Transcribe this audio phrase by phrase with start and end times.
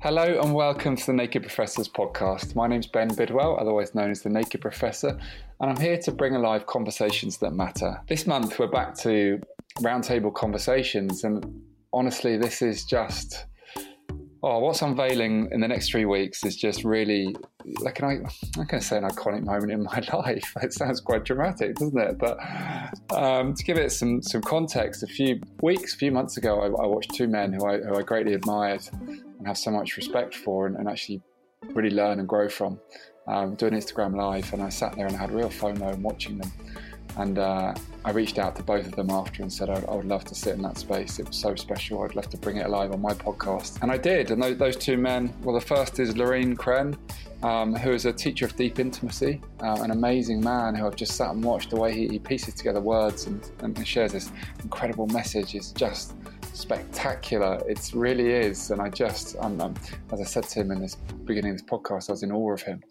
[0.00, 2.54] Hello and welcome to the Naked Professors podcast.
[2.54, 5.18] My name's Ben Bidwell, otherwise known as the Naked Professor,
[5.60, 8.00] and I'm here to bring alive conversations that matter.
[8.08, 9.40] This month we're back to
[9.80, 11.44] roundtable conversations, and
[11.92, 13.46] honestly, this is just
[14.40, 17.34] Oh, what's unveiling in the next three weeks is just really
[17.80, 20.54] like an I'm going to say an iconic moment in my life.
[20.62, 22.18] It sounds quite dramatic, doesn't it?
[22.18, 22.38] But
[23.10, 26.66] um, to give it some some context, a few weeks, a few months ago, I,
[26.66, 28.88] I watched two men who I, who I greatly admired
[29.38, 31.22] and have so much respect for, and, and actually
[31.74, 32.78] really learn and grow from.
[33.26, 36.38] Um, doing Instagram live, and I sat there and I had real FOMO in watching
[36.38, 36.50] them.
[37.18, 40.06] And uh, I reached out to both of them after and said, I, I, would
[40.06, 41.18] love to sit in that space.
[41.18, 42.02] It was so special.
[42.04, 43.82] I'd love to bring it alive on my podcast.
[43.82, 44.30] And I did.
[44.30, 46.96] And those, those two men, well, the first is Lorin Krenn,
[47.42, 51.16] um, who is a teacher of deep intimacy, uh, an amazing man who I've just
[51.16, 54.30] sat and watched the way he, he pieces together words and, and, shares this
[54.62, 56.14] incredible message is just
[56.58, 57.62] spectacular.
[57.68, 58.70] It really is.
[58.70, 59.74] And I just, I'm, I'm,
[60.12, 62.52] as I said to him in this beginning of this podcast, I was in awe
[62.52, 62.82] of him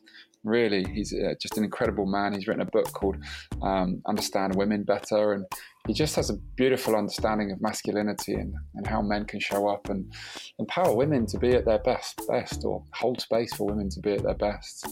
[0.44, 0.86] really.
[0.94, 2.34] He's uh, just an incredible man.
[2.34, 3.18] He's written a book called
[3.62, 5.46] um, Understand Women Better, and
[5.88, 9.90] he just has a beautiful understanding of masculinity and, and how men can show up
[9.90, 10.12] and
[10.60, 14.14] empower women to be at their best, best or hold space for women to be
[14.14, 14.86] at their best.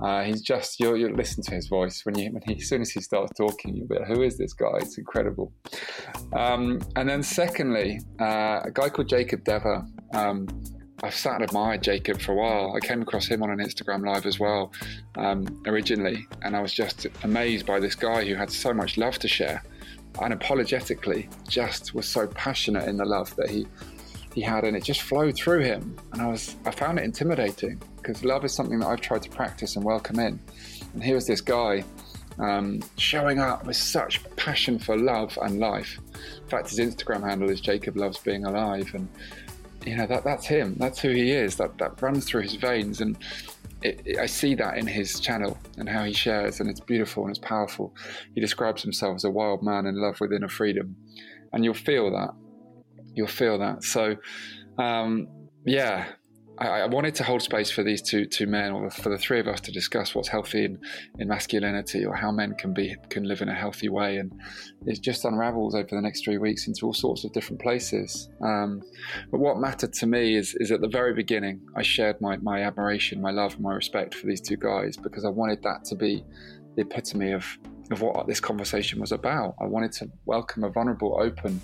[0.00, 2.82] Uh, he's just you you listen to his voice when you when he as soon
[2.82, 4.78] as he starts talking, you'll be like, who is this guy?
[4.78, 5.52] It's incredible.
[6.36, 9.86] Um, and then secondly, uh, a guy called Jacob Deva.
[10.14, 10.48] Um,
[11.02, 12.76] I've sat and admired Jacob for a while.
[12.76, 14.72] I came across him on an Instagram live as well
[15.16, 19.18] um, originally, and I was just amazed by this guy who had so much love
[19.20, 19.62] to share,
[20.14, 23.66] unapologetically, just was so passionate in the love that he
[24.34, 25.98] he had, and it just flowed through him.
[26.12, 29.30] And I was I found it intimidating because love is something that I've tried to
[29.30, 30.38] practice and welcome in.
[30.92, 31.82] And here was this guy
[32.38, 35.98] um, showing up with such passion for love and life.
[36.42, 39.08] In fact, his Instagram handle is Jacob Loves Being Alive, and
[39.84, 40.74] you know that that's him.
[40.78, 41.56] That's who he is.
[41.56, 43.16] That that runs through his veins, and
[43.82, 47.24] it, it, I see that in his channel and how he shares, and it's beautiful
[47.24, 47.94] and it's powerful.
[48.34, 50.96] He describes himself as a wild man in love with inner freedom,
[51.52, 52.34] and you'll feel that.
[53.14, 53.84] You'll feel that.
[53.84, 54.16] So,
[54.78, 55.28] um,
[55.64, 56.06] yeah,
[56.60, 59.40] I, I, wanted to hold space for these two two men, or for the three
[59.40, 60.78] of us, to discuss what's healthy in,
[61.18, 64.32] in masculinity, or how men can be can live in a healthy way, and
[64.86, 68.28] it just unravels over the next three weeks into all sorts of different places.
[68.42, 68.82] Um,
[69.30, 72.62] but what mattered to me is is at the very beginning, I shared my my
[72.62, 76.24] admiration, my love, my respect for these two guys because I wanted that to be
[76.76, 77.46] the epitome of
[77.90, 79.54] of what this conversation was about.
[79.60, 81.60] I wanted to welcome a vulnerable, open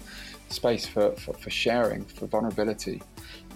[0.48, 3.00] space for, for, for sharing, for vulnerability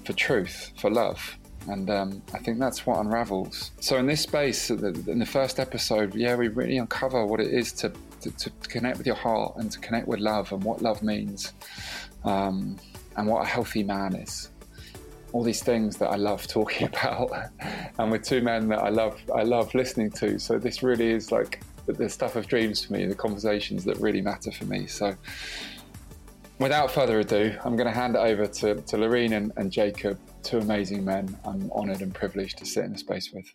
[0.05, 1.37] for truth, for love.
[1.69, 3.71] And um, I think that's what unravels.
[3.81, 7.73] So, in this space, in the first episode, yeah, we really uncover what it is
[7.75, 11.03] to, to, to connect with your heart and to connect with love and what love
[11.03, 11.53] means
[12.25, 12.77] um,
[13.17, 14.51] and what a healthy man is.
[15.33, 17.31] All these things that I love talking about,
[17.99, 20.39] and with two men that I love, I love listening to.
[20.39, 24.23] So this really is like the stuff of dreams for me, the conversations that really
[24.23, 24.87] matter for me.
[24.87, 25.15] So
[26.61, 30.21] without further ado, I'm going to hand it over to, to Lorin and, and Jacob,
[30.43, 33.47] two amazing men I'm honoured and privileged to sit in the space with.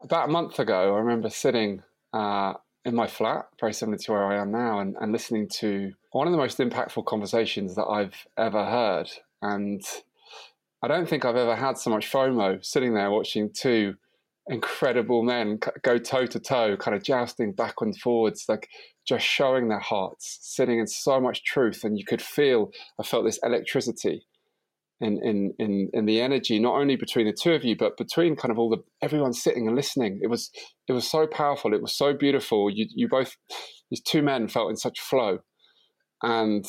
[0.00, 2.54] About a month ago, I remember sitting uh,
[2.84, 6.28] in my flat, very similar to where I am now, and, and listening to one
[6.28, 9.10] of the most impactful conversations that I've ever heard.
[9.42, 9.82] And
[10.82, 13.96] I don't think I've ever had so much FOMO sitting there watching two
[14.48, 18.68] incredible men go toe to toe, kind of jousting back and forwards, like
[19.08, 22.70] just showing their hearts, sitting in so much truth, and you could feel.
[23.00, 24.26] I felt this electricity
[25.00, 28.36] in in in in the energy, not only between the two of you, but between
[28.36, 30.20] kind of all the everyone sitting and listening.
[30.22, 30.50] It was
[30.88, 31.72] it was so powerful.
[31.72, 32.70] It was so beautiful.
[32.70, 33.36] You you both
[33.90, 35.38] these two men felt in such flow,
[36.22, 36.66] and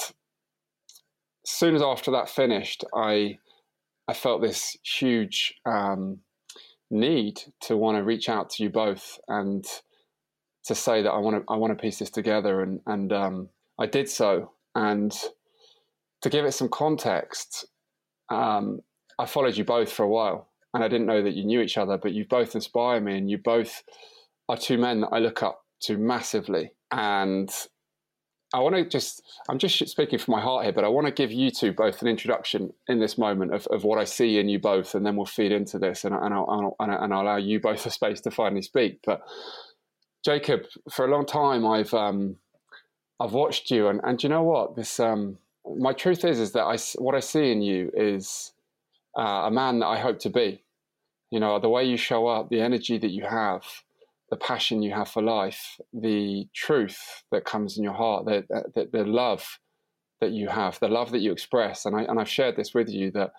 [1.45, 3.38] soon as after that finished, I
[4.07, 6.19] I felt this huge um,
[6.89, 9.65] need to want to reach out to you both and
[10.69, 13.50] to say that I want to I want to piece this together, and and um,
[13.77, 14.51] I did so.
[14.75, 15.12] And
[16.21, 17.66] to give it some context,
[18.30, 18.81] um,
[19.18, 21.77] I followed you both for a while, and I didn't know that you knew each
[21.77, 23.83] other, but you both inspire me, and you both
[24.48, 26.72] are two men that I look up to massively.
[26.92, 27.50] And
[28.51, 31.13] I want to just, I'm just speaking from my heart here, but I want to
[31.13, 34.50] give you two both an introduction in this moment of, of what I see in
[34.50, 37.22] you both, and then we'll feed into this and, and, I'll, and, I'll, and I'll
[37.22, 39.00] allow you both a space to finally speak.
[39.06, 39.22] But
[40.24, 40.62] Jacob,
[40.92, 42.38] for a long time, I've, um,
[43.19, 44.75] I've watched you, and, and you know what?
[44.75, 45.38] This, um,
[45.77, 48.54] my truth is, is that I, what I see in you is
[49.18, 50.63] uh, a man that I hope to be.
[51.31, 53.63] You know, the way you show up, the energy that you have,
[54.30, 58.45] the passion you have for life, the truth that comes in your heart, the,
[58.75, 59.60] the, the love
[60.22, 61.86] that you have, the love that you express.
[61.86, 63.31] And, I, and I've shared this with you that,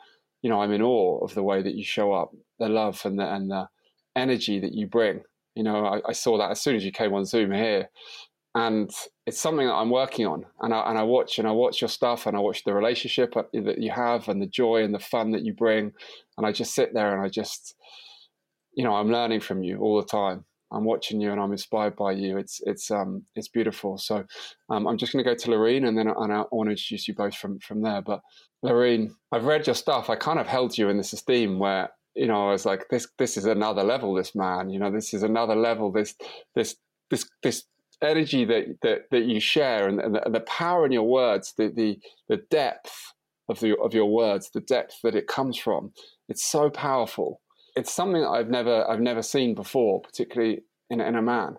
[0.42, 3.18] you know, I'm in awe of the way that you show up, the love and
[3.18, 3.68] the, and the
[4.16, 5.22] energy that you bring.
[5.54, 7.88] You know, I, I saw that as soon as you came on Zoom here.
[8.54, 8.90] And
[9.26, 10.44] it's something that I'm working on.
[10.60, 13.34] And I, and I watch and I watch your stuff and I watch the relationship
[13.34, 15.92] that you have and the joy and the fun that you bring.
[16.36, 17.76] And I just sit there and I just,
[18.74, 21.96] you know, I'm learning from you all the time I'm watching you and I'm inspired
[21.96, 22.38] by you.
[22.38, 23.98] It's it's um it's beautiful.
[23.98, 24.24] So
[24.68, 26.72] um, I'm just going to go to Lorin and then I, and I want to
[26.72, 28.02] introduce you both from from there.
[28.02, 28.20] But
[28.62, 30.10] Lorin, I've read your stuff.
[30.10, 31.90] I kind of held you in this esteem where
[32.20, 34.14] you know I was like this this is another level.
[34.14, 35.90] This man, you know, this is another level.
[35.90, 36.14] This
[36.54, 36.76] this
[37.10, 37.64] this this
[38.02, 41.54] energy that that, that you share and, and, the, and the power in your words,
[41.56, 43.14] the the the depth
[43.48, 45.92] of the of your words, the depth that it comes from.
[46.28, 47.40] It's so powerful
[47.76, 51.56] it's something I've never I've never seen before, particularly in, in a man.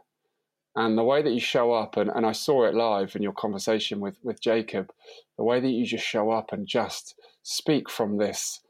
[0.75, 3.34] And the way that you show up, and, and I saw it live in your
[3.34, 4.90] conversation with, with Jacob,
[5.38, 8.62] the way that you just show up and just speak from this,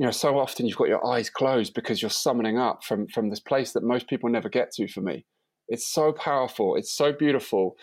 [0.00, 3.28] you know, so often you've got your eyes closed because you're summoning up from, from
[3.28, 5.26] this place that most people never get to for me.
[5.68, 7.76] It's so powerful, it's so beautiful.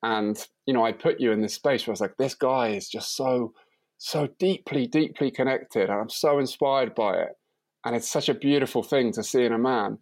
[0.00, 2.68] And, you know, I put you in this space where I was like, this guy
[2.68, 3.54] is just so,
[3.98, 5.90] so deeply, deeply connected.
[5.90, 7.32] And I'm so inspired by it
[7.84, 9.98] and it's such a beautiful thing to see in a man.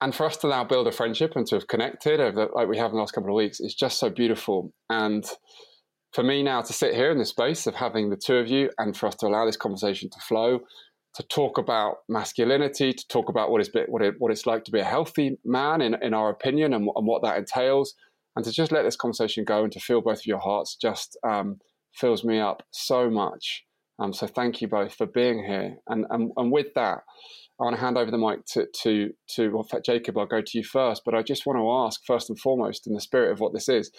[0.00, 2.68] And for us to now build a friendship and to have connected over, the, like
[2.68, 4.72] we have in the last couple of weeks is just so beautiful.
[4.88, 5.26] And
[6.12, 8.70] for me now to sit here in this space of having the two of you
[8.78, 10.60] and for us to allow this conversation to flow,
[11.14, 14.70] to talk about masculinity, to talk about what, is, what, it, what it's like to
[14.70, 17.94] be a healthy man in, in our opinion and, and what that entails,
[18.36, 21.18] and to just let this conversation go and to feel both of your hearts just
[21.26, 21.58] um,
[21.94, 23.64] fills me up so much.
[23.98, 25.76] Um, so thank you both for being here.
[25.88, 27.00] And, and, and with that,
[27.60, 30.58] I want to hand over the mic to, to, to well, Jacob, I'll go to
[30.58, 33.40] you first, but I just want to ask first and foremost, in the spirit of
[33.40, 33.90] what this is,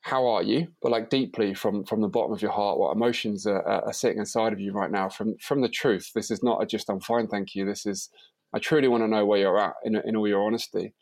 [0.00, 0.68] how are you?
[0.82, 4.18] But like deeply from, from the bottom of your heart, what emotions are, are sitting
[4.18, 6.12] inside of you right now from, from the truth.
[6.14, 7.64] This is not a just, I'm fine, thank you.
[7.64, 8.10] This is,
[8.54, 10.94] I truly want to know where you're at in, in all your honesty.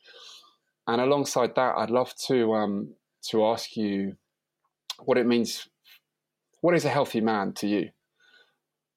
[0.87, 2.95] And alongside that, I'd love to, um,
[3.31, 4.17] to ask you
[5.05, 5.69] what it means.
[6.61, 7.91] What is a healthy man to you?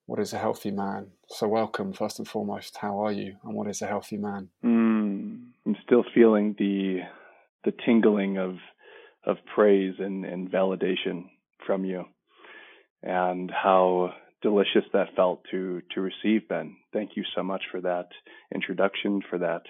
[0.09, 1.05] what is a healthy man?
[1.27, 2.75] So, welcome first and foremost.
[2.77, 4.49] How are you, and what is a healthy man?
[4.65, 7.01] Mm, I'm still feeling the
[7.63, 8.55] the tingling of
[9.25, 11.25] of praise and, and validation
[11.65, 12.05] from you,
[13.03, 16.75] and how delicious that felt to to receive, Ben.
[16.93, 18.07] Thank you so much for that
[18.53, 19.63] introduction, for that,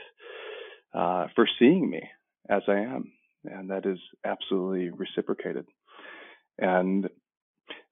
[0.93, 2.01] uh, for seeing me
[2.49, 3.11] as I am,
[3.43, 5.65] and that is absolutely reciprocated.
[6.57, 7.09] And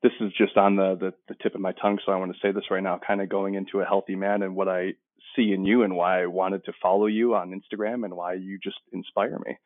[0.04, 2.40] this is just on the, the, the tip of my tongue, so I want to
[2.42, 3.00] say this right now.
[3.06, 4.94] Kind of going into a healthy man and what I
[5.36, 8.60] see in you, and why I wanted to follow you on Instagram, and why you
[8.64, 9.58] just inspire me,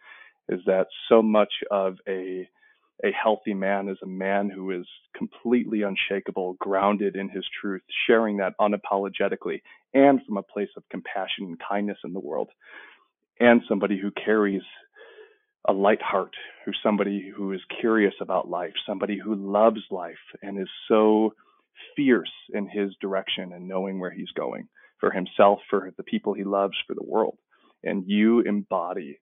[0.52, 2.48] is that so much of a
[3.04, 4.86] a healthy man is a man who is
[5.18, 9.62] completely unshakable, grounded in his truth, sharing that unapologetically,
[9.94, 12.50] and from a place of compassion and kindness in the world,
[13.40, 14.62] and somebody who carries
[15.68, 16.34] a light heart,
[16.66, 21.34] who's somebody who is curious about life, somebody who loves life and is so
[21.96, 24.68] fierce in his direction and knowing where he's going
[25.00, 27.38] for himself, for the people he loves, for the world.
[27.84, 29.20] And you embody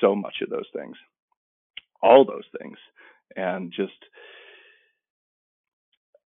[0.00, 0.96] so much of those things,
[2.02, 2.76] all those things.
[3.36, 3.92] And just,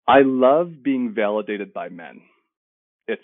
[0.06, 2.20] I love being validated by men.
[3.08, 3.22] It's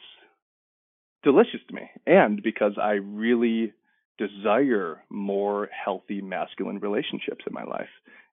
[1.22, 1.82] delicious to me.
[2.06, 3.72] And because I really
[4.18, 7.88] desire more healthy masculine relationships in my life.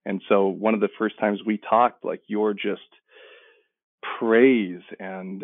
[0.05, 2.81] And so one of the first times we talked, like your just
[4.19, 5.43] praise and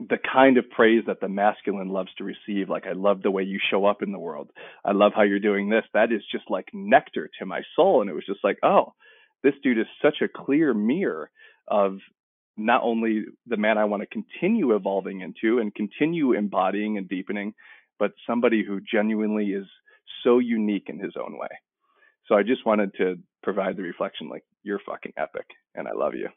[0.00, 2.68] the kind of praise that the masculine loves to receive.
[2.68, 4.50] Like, I love the way you show up in the world.
[4.84, 5.84] I love how you're doing this.
[5.94, 8.00] That is just like nectar to my soul.
[8.00, 8.92] And it was just like, oh,
[9.42, 11.30] this dude is such a clear mirror
[11.68, 11.98] of
[12.56, 17.54] not only the man I want to continue evolving into and continue embodying and deepening,
[17.98, 19.66] but somebody who genuinely is
[20.22, 21.48] so unique in his own way.
[22.26, 26.14] So I just wanted to provide the reflection like, you're fucking epic and I love
[26.14, 26.28] you.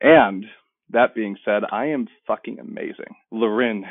[0.00, 0.44] And
[0.90, 3.16] that being said, I am fucking amazing.
[3.30, 3.84] Lorin,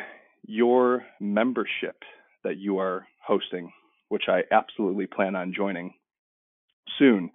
[0.46, 2.04] your membership
[2.44, 3.72] that you are hosting,
[4.10, 5.94] which I absolutely plan on joining
[6.98, 7.32] soon,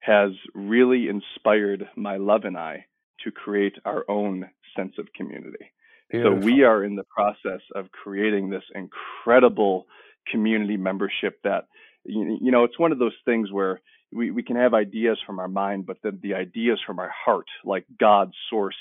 [0.00, 2.86] has really inspired my love and I
[3.24, 5.72] to create our own sense of community.
[6.10, 6.40] Beautiful.
[6.40, 9.86] So we are in the process of creating this incredible
[10.30, 11.66] community membership that
[12.04, 13.80] you, you know it's one of those things where
[14.12, 17.46] we, we can have ideas from our mind, but then the ideas from our heart,
[17.64, 18.76] like God's source,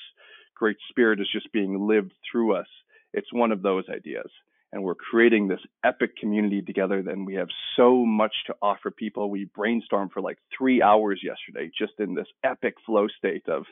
[0.56, 2.68] great spirit is just being lived through us.
[3.14, 4.30] It's one of those ideas
[4.72, 7.02] and we're creating this epic community together.
[7.02, 9.30] Then we have so much to offer people.
[9.30, 13.64] We brainstormed for like three hours yesterday, just in this epic flow state of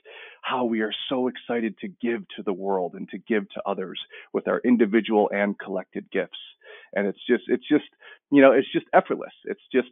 [0.42, 4.00] how we are so excited to give to the world and to give to others
[4.34, 6.40] with our individual and collected gifts.
[6.94, 7.86] And it's just, it's just,
[8.32, 9.34] you know, it's just effortless.
[9.46, 9.90] It's just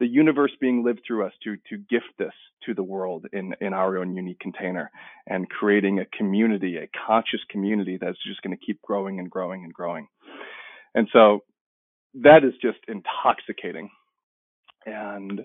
[0.00, 2.32] the universe being lived through us to to gift this
[2.66, 4.90] to the world in in our own unique container
[5.28, 9.64] and creating a community a conscious community that's just going to keep growing and growing
[9.64, 10.08] and growing
[10.94, 11.40] and so
[12.14, 13.90] that is just intoxicating.
[14.86, 15.42] And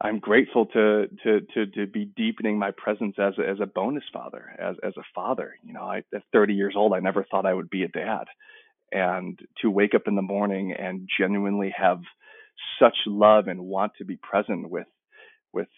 [0.00, 4.04] I'm grateful to to to to be deepening my presence as a, as a bonus
[4.12, 5.56] father, as as a father.
[5.62, 8.24] You know, I, at 30 years old, I never thought I would be a dad,
[8.92, 12.00] and to wake up in the morning and genuinely have
[12.80, 14.86] such love and want to be present with
[15.52, 15.68] with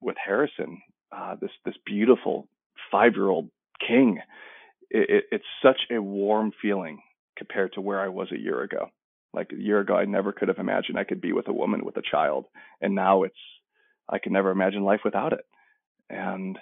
[0.00, 0.80] with Harrison,
[1.16, 2.48] uh, this this beautiful
[2.90, 3.50] five year old
[3.86, 4.20] king.
[4.90, 7.00] It, it, it's such a warm feeling
[7.36, 8.88] compared to where I was a year ago.
[9.34, 11.84] Like a year ago, I never could have imagined I could be with a woman
[11.84, 12.46] with a child,
[12.80, 13.34] and now it's
[14.08, 15.46] I can never imagine life without it.
[16.10, 16.58] And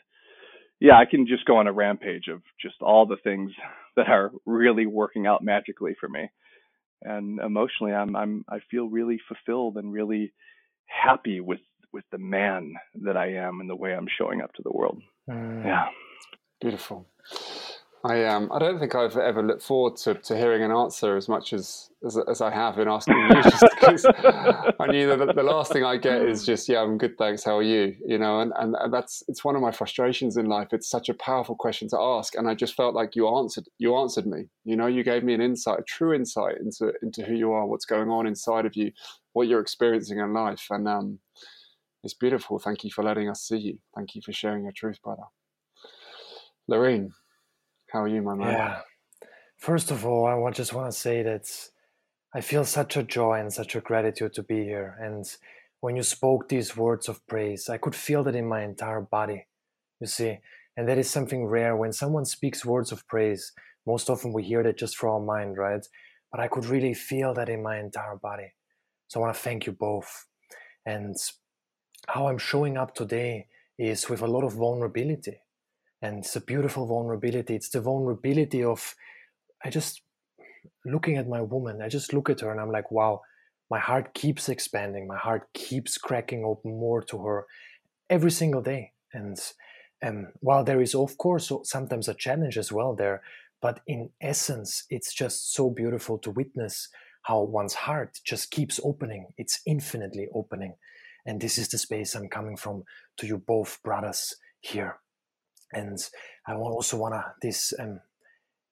[0.80, 3.52] yeah, I can just go on a rampage of just all the things
[3.96, 6.30] that are really working out magically for me.
[7.02, 10.32] And emotionally, I'm I'm I feel really fulfilled and really
[10.86, 11.60] happy with
[11.92, 15.02] with the man that I am and the way I'm showing up to the world.
[15.28, 15.64] Mm.
[15.64, 15.88] Yeah,
[16.60, 17.06] beautiful.
[18.02, 21.28] I um I don't think I've ever looked forward to, to hearing an answer as
[21.28, 23.42] much as as, as I have in asking you,
[23.90, 27.44] just I knew that the, last thing I get is just yeah I'm good thanks
[27.44, 30.46] how are you you know and, and and that's it's one of my frustrations in
[30.46, 30.68] life.
[30.72, 33.94] It's such a powerful question to ask, and I just felt like you answered you
[33.96, 34.48] answered me.
[34.64, 37.66] You know, you gave me an insight, a true insight into into who you are,
[37.66, 38.92] what's going on inside of you,
[39.34, 41.18] what you're experiencing in life, and um,
[42.02, 42.58] it's beautiful.
[42.58, 43.78] Thank you for letting us see you.
[43.94, 45.24] Thank you for sharing your truth, brother.
[46.66, 47.12] Lorin.
[47.92, 48.52] How are you, my man?
[48.52, 48.80] Yeah.
[49.56, 51.50] First of all, I just want to say that
[52.32, 54.96] I feel such a joy and such a gratitude to be here.
[55.00, 55.26] And
[55.80, 59.46] when you spoke these words of praise, I could feel that in my entire body.
[60.00, 60.38] You see,
[60.76, 61.76] and that is something rare.
[61.76, 63.52] When someone speaks words of praise,
[63.86, 65.84] most often we hear that just from our mind, right?
[66.30, 68.52] But I could really feel that in my entire body.
[69.08, 70.26] So I want to thank you both.
[70.86, 71.16] And
[72.06, 75.40] how I'm showing up today is with a lot of vulnerability
[76.02, 77.54] and it's a beautiful vulnerability.
[77.54, 78.94] It's the vulnerability of
[79.64, 80.02] i just
[80.84, 83.20] looking at my woman i just look at her and i'm like wow
[83.70, 85.06] my heart keeps expanding.
[85.06, 87.46] My heart keeps cracking open more to her
[88.10, 88.92] every single day.
[89.12, 89.38] And
[90.04, 93.22] um, while there is of course sometimes a challenge as well there
[93.60, 96.88] but in essence it's just so beautiful to witness
[97.24, 99.26] how one's heart just keeps opening.
[99.36, 100.74] It's infinitely opening.
[101.26, 102.84] And this is the space i'm coming from
[103.18, 104.96] to you both brothers here
[105.72, 105.98] and
[106.46, 108.00] I also want to this um,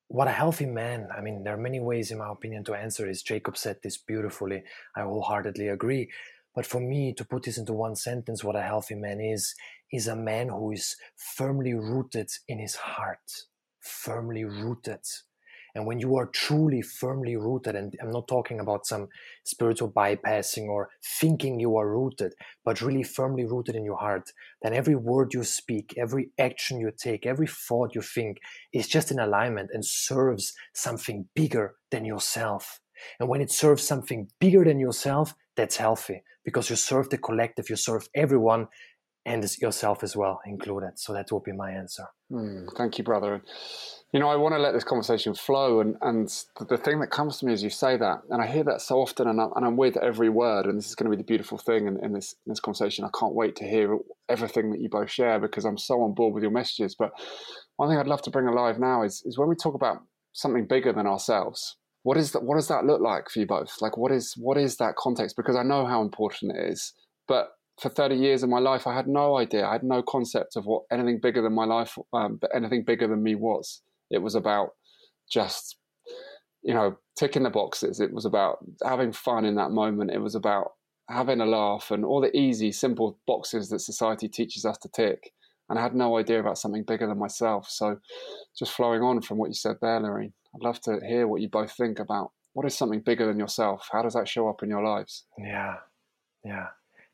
[0.08, 1.08] what a healthy man.
[1.16, 3.22] I mean, there are many ways, in my opinion, to answer this.
[3.22, 4.62] Jacob said this beautifully.
[4.96, 6.10] I wholeheartedly agree.
[6.54, 9.54] But for me, to put this into one sentence, what a healthy man is,
[9.92, 13.44] is a man who is firmly rooted in his heart,
[13.80, 15.00] firmly rooted
[15.78, 19.06] and when you are truly firmly rooted, and I'm not talking about some
[19.44, 20.88] spiritual bypassing or
[21.20, 25.44] thinking you are rooted, but really firmly rooted in your heart, then every word you
[25.44, 28.38] speak, every action you take, every thought you think
[28.73, 32.80] is just in alignment and serves something bigger than yourself.
[33.20, 37.70] And when it serves something bigger than yourself, that's healthy because you serve the collective,
[37.70, 38.66] you serve everyone
[39.25, 40.92] and yourself as well included.
[40.98, 42.04] So that will be my answer.
[42.32, 43.42] Mm, thank you, brother.
[44.12, 46.28] You know, I want to let this conversation flow, and and
[46.68, 49.00] the thing that comes to me as you say that, and I hear that so
[49.00, 51.26] often, and I'm, and I'm with every word, and this is going to be the
[51.26, 53.04] beautiful thing in, in this in this conversation.
[53.04, 53.98] I can't wait to hear
[54.28, 56.96] everything that you both share because I'm so on board with your messages.
[56.98, 57.10] But
[57.76, 59.98] one thing I'd love to bring alive now is is when we talk about
[60.32, 61.76] something bigger than ourselves.
[62.02, 62.42] What is that?
[62.42, 63.76] What does that look like for you both?
[63.82, 65.37] Like, what is what is that context?
[65.37, 66.94] Because I know how important it is,
[67.26, 67.48] but
[67.80, 69.66] for 30 years of my life, I had no idea.
[69.66, 73.23] I had no concept of what anything bigger than my life, um, anything bigger than
[73.23, 73.82] me was.
[74.11, 74.70] It was about
[75.30, 75.76] just,
[76.62, 78.00] you know, ticking the boxes.
[78.00, 80.11] It was about having fun in that moment.
[80.11, 80.73] It was about
[81.08, 85.32] having a laugh and all the easy, simple boxes that society teaches us to tick.
[85.68, 87.68] And I had no idea about something bigger than myself.
[87.68, 87.99] So,
[88.58, 91.49] just flowing on from what you said there, Lorin, I'd love to hear what you
[91.49, 93.88] both think about what is something bigger than yourself?
[93.92, 95.25] How does that show up in your lives?
[95.38, 95.76] Yeah,
[96.44, 96.66] yeah.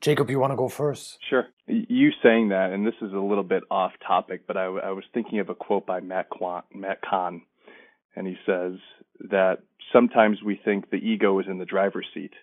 [0.04, 1.16] Jacob, you want to go first?
[1.30, 1.46] Sure.
[1.66, 5.04] You saying that, and this is a little bit off topic, but I, I was
[5.14, 7.40] thinking of a quote by Matt, Quan, Matt Kahn,
[8.14, 8.74] and he says
[9.30, 9.60] that
[9.94, 12.34] sometimes we think the ego is in the driver's seat,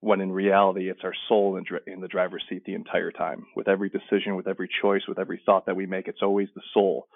[0.00, 3.46] when in reality it's our soul in, in the driver's seat the entire time.
[3.56, 6.62] With every decision, with every choice, with every thought that we make, it's always the
[6.74, 7.08] soul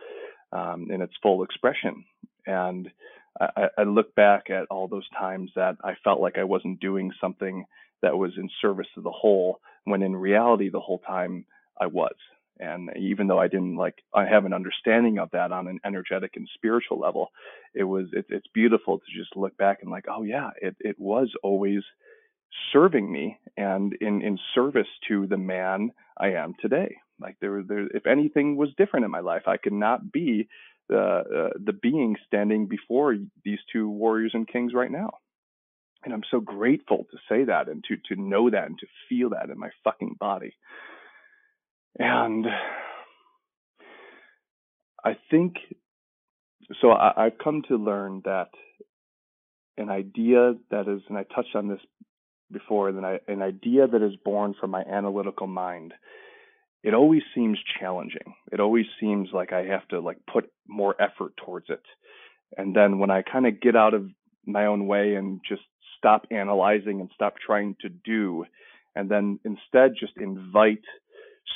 [0.52, 2.02] um, in its full expression.
[2.46, 2.90] And
[3.38, 7.12] I, I look back at all those times that I felt like I wasn't doing
[7.20, 7.66] something
[8.00, 11.44] that was in service to the whole, when in reality, the whole time
[11.80, 12.14] I was.
[12.58, 16.32] And even though I didn't like, I have an understanding of that on an energetic
[16.36, 17.30] and spiritual level,
[17.74, 20.96] it was, it, it's beautiful to just look back and like, oh yeah, it, it
[20.98, 21.82] was always
[22.72, 26.96] serving me and in, in service to the man I am today.
[27.20, 30.48] Like there, there, if anything was different in my life, I could not be
[30.88, 35.12] the uh, the being standing before these two warriors and kings right now.
[36.04, 39.30] And I'm so grateful to say that and to to know that and to feel
[39.30, 40.54] that in my fucking body.
[41.98, 42.46] And
[45.04, 45.56] I think
[46.80, 46.90] so.
[46.90, 48.48] I, I've come to learn that
[49.76, 51.80] an idea that is, and I touched on this
[52.50, 55.94] before, an, an idea that is born from my analytical mind
[56.82, 58.34] it always seems challenging.
[58.50, 61.82] It always seems like I have to like put more effort towards it.
[62.56, 64.08] And then when I kind of get out of
[64.44, 65.62] my own way and just
[66.02, 68.44] stop analyzing and stop trying to do,
[68.96, 70.82] and then instead just invite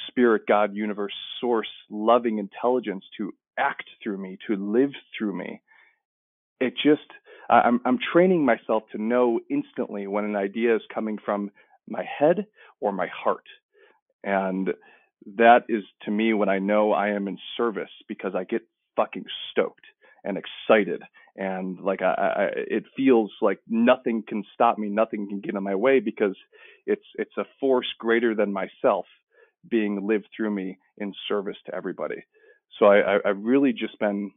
[0.09, 5.61] spirit, God, universe, source, loving intelligence to act through me, to live through me.
[6.61, 7.09] It just,
[7.51, 11.51] I'm, I'm training myself to know instantly when an idea is coming from
[11.89, 12.47] my head
[12.81, 13.45] or my heart.
[14.23, 14.71] And
[15.37, 18.63] that is to me when I know I am in service because I get
[18.95, 19.85] fucking stoked
[20.25, 21.03] and excited
[21.37, 25.63] and like I, I it feels like nothing can stop me, nothing can get in
[25.63, 26.37] my way because
[26.87, 29.07] it's it's a force greater than myself
[29.69, 32.25] being lived through me in service to everybody.
[32.79, 34.31] So I, I've really just been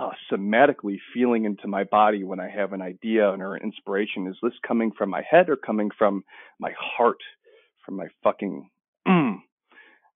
[0.00, 4.26] uh, somatically feeling into my body when I have an idea or an inspiration.
[4.26, 6.24] Is this coming from my head or coming from
[6.58, 7.20] my heart,
[7.84, 8.70] from my fucking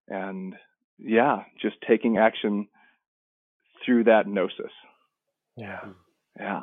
[0.09, 0.55] and
[0.99, 2.69] yeah, just taking action
[3.85, 4.73] through that gnosis.
[5.57, 5.81] Yeah.
[5.81, 5.91] Hmm.
[6.39, 6.61] Yeah.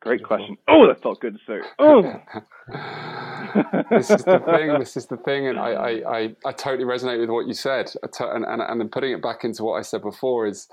[0.00, 0.56] Great question.
[0.66, 1.68] Oh, that felt good to say.
[1.78, 2.00] Oh,
[3.90, 4.78] this is the thing.
[4.78, 7.92] This is the thing, and I, I, I, I totally resonate with what you said.
[8.02, 10.68] and, and and then putting it back into what I said before is,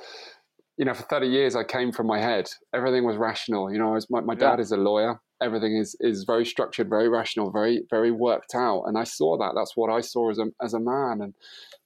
[0.77, 2.49] you know, for thirty years I came from my head.
[2.73, 3.69] Everything was rational.
[3.69, 4.61] You know, was, my my dad yeah.
[4.61, 5.19] is a lawyer.
[5.43, 8.83] Everything is is very structured, very rational, very very worked out.
[8.83, 9.51] And I saw that.
[9.55, 11.19] That's what I saw as a as a man.
[11.21, 11.33] And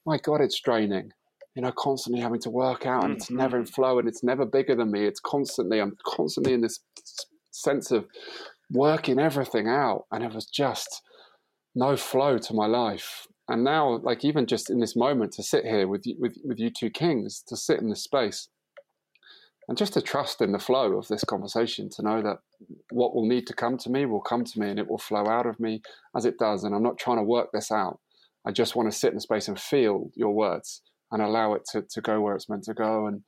[0.06, 1.12] my God, it's draining.
[1.56, 3.74] You know, constantly having to work out and it's never in mm-hmm.
[3.74, 5.06] flow and it's never bigger than me.
[5.06, 6.80] It's constantly, I'm constantly in this
[7.52, 8.06] sense of
[8.72, 10.06] working everything out.
[10.12, 11.02] And it was just
[11.76, 13.28] no flow to my life.
[13.50, 16.70] And now, like, even just in this moment to sit here with, with, with you
[16.70, 18.48] two kings, to sit in this space
[19.68, 22.38] and just to trust in the flow of this conversation, to know that
[22.92, 25.28] what will need to come to me will come to me and it will flow
[25.28, 25.82] out of me
[26.16, 26.64] as it does.
[26.64, 28.00] And I'm not trying to work this out.
[28.46, 31.64] I just want to sit in the space and feel your words and allow it
[31.72, 33.08] to, to go where it's meant to go.
[33.08, 33.24] And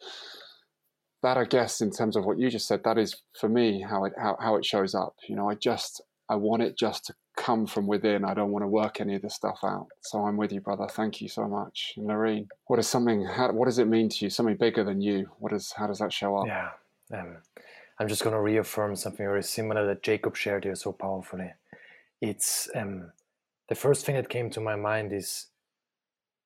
[1.21, 4.05] that, I guess, in terms of what you just said, that is for me how
[4.05, 5.15] it how, how it shows up.
[5.27, 8.25] You know, I just I want it just to come from within.
[8.25, 9.87] I don't want to work any of this stuff out.
[10.01, 10.87] So I'm with you, brother.
[10.87, 12.47] Thank you so much, and Lorin.
[12.67, 13.25] What is something?
[13.25, 14.29] How, what does it mean to you?
[14.29, 15.29] Something bigger than you?
[15.39, 15.73] What is?
[15.75, 16.47] How does that show up?
[16.47, 16.69] Yeah,
[17.13, 17.37] um,
[17.99, 21.53] I'm just going to reaffirm something very similar that Jacob shared here so powerfully.
[22.21, 23.11] It's um,
[23.69, 25.47] the first thing that came to my mind is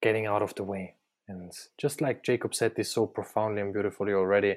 [0.02, 0.96] getting out of the way.
[1.28, 4.56] And just like Jacob said this so profoundly and beautifully already,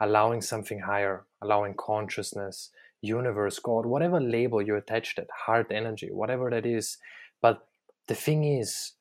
[0.00, 6.50] allowing something higher, allowing consciousness, universe, God, whatever label you attach that, heart energy, whatever
[6.50, 6.98] that is.
[7.40, 7.66] But
[8.06, 8.92] the thing is,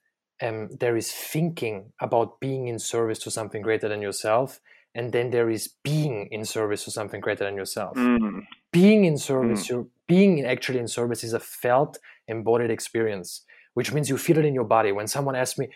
[0.41, 4.61] um, there is thinking about being in service to something greater than yourself,
[4.95, 7.95] and then there is being in service to something greater than yourself.
[7.97, 8.45] Mm.
[8.71, 9.69] Being in service, mm.
[9.69, 14.45] you're being actually in service is a felt embodied experience, which means you feel it
[14.45, 14.91] in your body.
[14.91, 15.69] When someone asks me,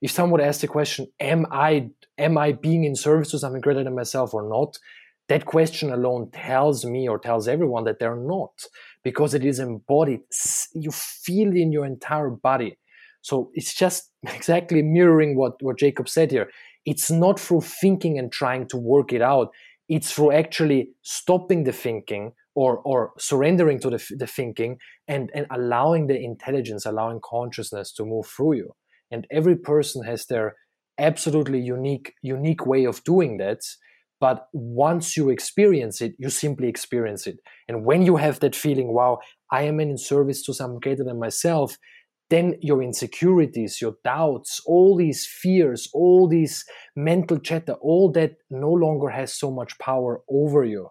[0.00, 3.84] if someone asks the question, am I am I being in service to something greater
[3.84, 4.78] than myself or not?
[5.28, 8.52] That question alone tells me or tells everyone that they're not,
[9.04, 10.20] because it is embodied.
[10.74, 12.78] You feel it in your entire body.
[13.22, 16.50] So it's just exactly mirroring what, what Jacob said here.
[16.84, 19.50] It's not through thinking and trying to work it out.
[19.88, 25.46] It's through actually stopping the thinking or, or surrendering to the, the thinking and, and
[25.50, 28.74] allowing the intelligence, allowing consciousness to move through you.
[29.12, 30.56] And every person has their
[30.98, 33.60] absolutely unique, unique way of doing that.
[34.20, 37.38] But once you experience it, you simply experience it.
[37.68, 39.18] And when you have that feeling, wow,
[39.50, 41.76] I am in service to something greater than myself,
[42.30, 46.64] then your insecurities, your doubts, all these fears, all these
[46.96, 50.88] mental chatter, all that no longer has so much power over you.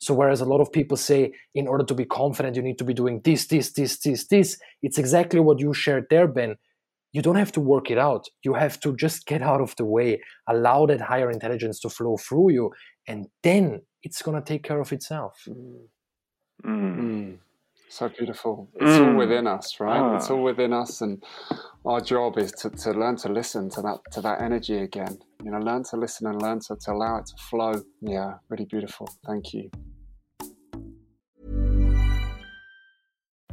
[0.00, 2.84] So, whereas a lot of people say, in order to be confident, you need to
[2.84, 6.56] be doing this, this, this, this, this, it's exactly what you shared there, Ben.
[7.12, 8.26] You don't have to work it out.
[8.42, 12.16] You have to just get out of the way, allow that higher intelligence to flow
[12.16, 12.70] through you,
[13.06, 15.44] and then it's going to take care of itself.
[15.48, 15.88] Mm.
[16.64, 17.38] Mm.
[17.88, 18.70] So beautiful.
[18.76, 19.08] It's mm.
[19.08, 20.00] all within us, right?
[20.00, 20.16] Ah.
[20.16, 21.22] It's all within us, and
[21.84, 25.18] our job is to, to learn to listen to that to that energy again.
[25.44, 27.82] You know, learn to listen and learn to, to allow it to flow.
[28.00, 29.06] Yeah, really beautiful.
[29.26, 29.70] Thank you.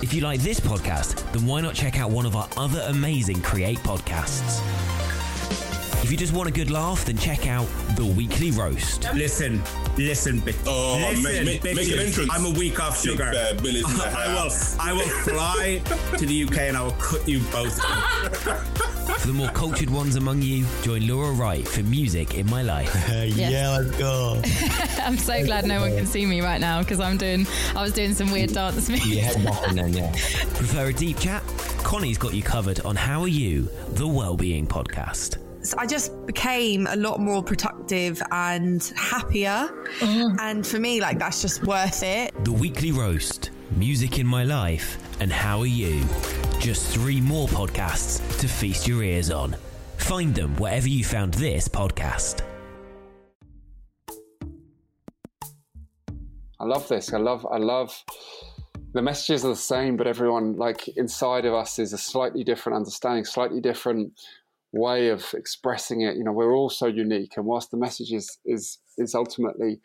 [0.00, 3.42] If you like this podcast, then why not check out one of our other amazing
[3.42, 4.62] Create podcasts?
[6.04, 9.12] If you just want a good laugh, then check out The Weekly Roast.
[9.12, 9.60] Listen,
[9.96, 10.56] listen, bitch.
[10.66, 12.30] Oh, listen, make, make, make an entrance.
[12.32, 13.24] I'm a week off sugar.
[13.34, 15.82] I will, I will fly
[16.16, 17.78] to the UK and I will cut you both.
[19.18, 22.94] For the more cultured ones among you, join Laura Wright for Music in My Life.
[23.34, 24.40] yeah, let's go.
[25.02, 27.92] I'm so glad no one can see me right now because I'm doing, I was
[27.92, 29.06] doing some weird dance moves.
[29.08, 29.32] Yeah,
[29.72, 30.12] then, yeah.
[30.12, 31.42] Prefer a deep chat?
[31.78, 35.38] Connie's got you covered on How Are You, the Wellbeing Podcast.
[35.76, 39.68] I just became a lot more productive and happier.
[39.98, 40.36] Mm.
[40.40, 42.32] And for me, like, that's just worth it.
[42.44, 46.06] The Weekly Roast, Music in My Life, and How Are You?
[46.58, 49.54] Just three more podcasts to feast your ears on.
[49.96, 52.42] Find them wherever you found this podcast.
[56.60, 57.12] I love this.
[57.12, 58.04] I love, I love
[58.92, 62.76] the messages are the same, but everyone like inside of us is a slightly different
[62.76, 64.12] understanding, slightly different
[64.72, 66.16] way of expressing it.
[66.16, 69.80] You know, we're all so unique, and whilst the message is is is ultimately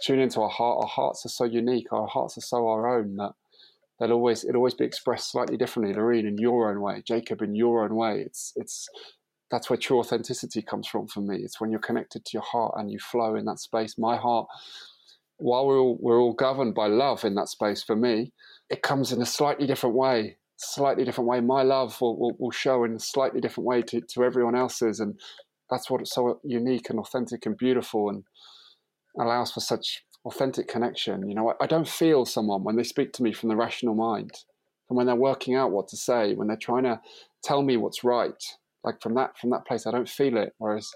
[0.00, 3.16] tune into our heart, our hearts are so unique, our hearts are so our own
[3.16, 3.32] that
[4.06, 5.94] they'll always it'll always be expressed slightly differently.
[5.94, 8.20] Lorin in your own way, Jacob in your own way.
[8.20, 8.88] It's it's
[9.50, 11.38] that's where true authenticity comes from for me.
[11.38, 13.96] It's when you're connected to your heart and you flow in that space.
[13.98, 14.48] My heart,
[15.36, 18.32] while we're all, we're all governed by love in that space, for me,
[18.68, 21.40] it comes in a slightly different way slightly different way.
[21.40, 25.00] My love will, will, will, show in a slightly different way to, to everyone else's.
[25.00, 25.18] And
[25.70, 28.24] that's what's so unique and authentic and beautiful and
[29.18, 31.28] allows for such authentic connection.
[31.28, 33.94] You know, I, I don't feel someone when they speak to me from the rational
[33.94, 34.32] mind,
[34.88, 37.00] from when they're working out what to say, when they're trying to
[37.42, 38.42] tell me what's right.
[38.82, 40.52] Like from that from that place, I don't feel it.
[40.58, 40.90] Whereas,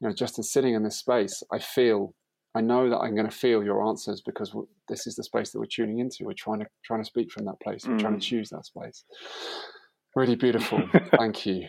[0.00, 2.14] you know, just in sitting in this space, I feel
[2.56, 4.54] I know that I'm going to feel your answers because
[4.88, 6.24] this is the space that we're tuning into.
[6.24, 7.86] We're trying to trying to speak from that place.
[7.86, 8.00] We're mm.
[8.00, 8.30] trying to mm.
[8.30, 9.04] choose that space.
[10.16, 10.80] Really beautiful.
[11.18, 11.66] Thank you.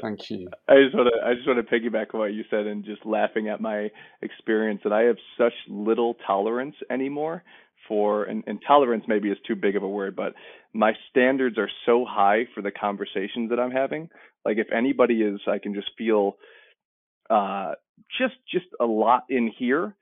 [0.00, 0.48] Thank you.
[0.68, 3.04] I just want to I just want to piggyback on what you said and just
[3.04, 3.88] laughing at my
[4.22, 7.42] experience that I have such little tolerance anymore
[7.88, 10.34] for and, and tolerance maybe is too big of a word, but
[10.72, 14.08] my standards are so high for the conversations that I'm having.
[14.44, 16.36] Like if anybody is I can just feel
[17.28, 17.72] uh,
[18.20, 19.96] just just a lot in here.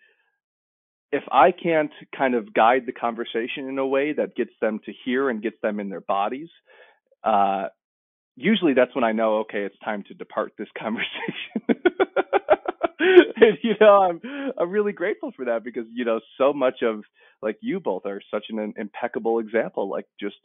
[1.11, 4.93] If I can't kind of guide the conversation in a way that gets them to
[5.07, 6.51] hear and gets them in their bodies,
[7.25, 7.69] uh,
[8.39, 11.63] usually that's when I know, okay, it's time to depart this conversation.
[12.99, 14.21] and, you know, I'm
[14.59, 17.03] I'm really grateful for that because you know so much of
[17.43, 19.89] like you both are such an impeccable example.
[19.89, 20.37] Like just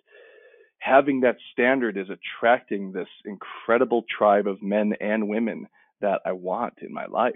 [0.80, 5.68] having that standard is attracting this incredible tribe of men and women
[6.02, 7.34] that I want in my life.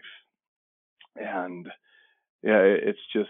[1.16, 1.68] And
[2.44, 3.30] yeah, it's just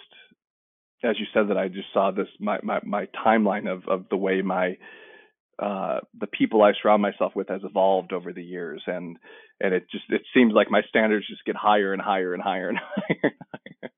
[1.04, 4.18] as you said that I just saw this my my, my timeline of of the
[4.18, 4.78] way my
[5.60, 9.18] uh, the people I surround myself with has evolved over the years, and
[9.60, 12.70] and it just it seems like my standards just get higher and higher and higher
[12.70, 13.18] and higher.
[13.24, 13.92] And higher.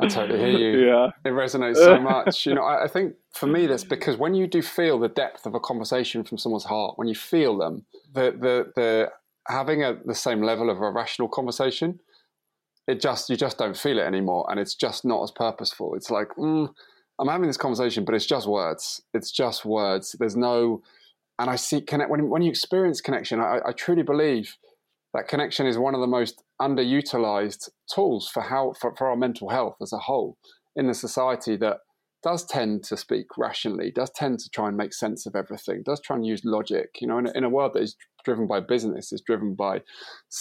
[0.00, 0.88] I totally hear you.
[0.88, 2.46] Yeah, it resonates so much.
[2.46, 5.46] You know, I, I think for me that's because when you do feel the depth
[5.46, 9.10] of a conversation from someone's heart, when you feel them, the the the
[9.46, 12.00] having a the same level of a rational conversation,
[12.88, 15.94] it just you just don't feel it anymore, and it's just not as purposeful.
[15.94, 16.28] It's like.
[16.30, 16.74] Mm,
[17.18, 19.02] I'm having this conversation, but it's just words.
[19.12, 20.16] It's just words.
[20.18, 20.82] There's no,
[21.38, 23.40] and I see connect when when you experience connection.
[23.40, 24.56] I, I truly believe
[25.12, 29.48] that connection is one of the most underutilized tools for how for, for our mental
[29.48, 30.36] health as a whole
[30.74, 31.78] in the society that
[32.24, 36.00] does tend to speak rationally, does tend to try and make sense of everything, does
[36.00, 36.88] try and use logic.
[37.00, 39.82] You know, in a, in a world that is driven by business, is driven by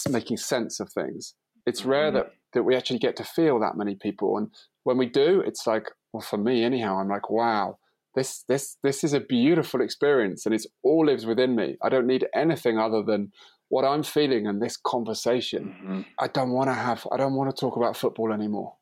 [0.09, 1.35] making sense of things.
[1.65, 2.17] It's rare mm-hmm.
[2.17, 4.47] that that we actually get to feel that many people, and
[4.83, 7.79] when we do, it's like, well, for me anyhow, I'm like, wow,
[8.15, 11.77] this this this is a beautiful experience, and it's all lives within me.
[11.81, 13.31] I don't need anything other than
[13.69, 15.75] what I'm feeling and this conversation.
[15.75, 16.01] Mm-hmm.
[16.19, 17.07] I don't want to have.
[17.11, 18.75] I don't want to talk about football anymore.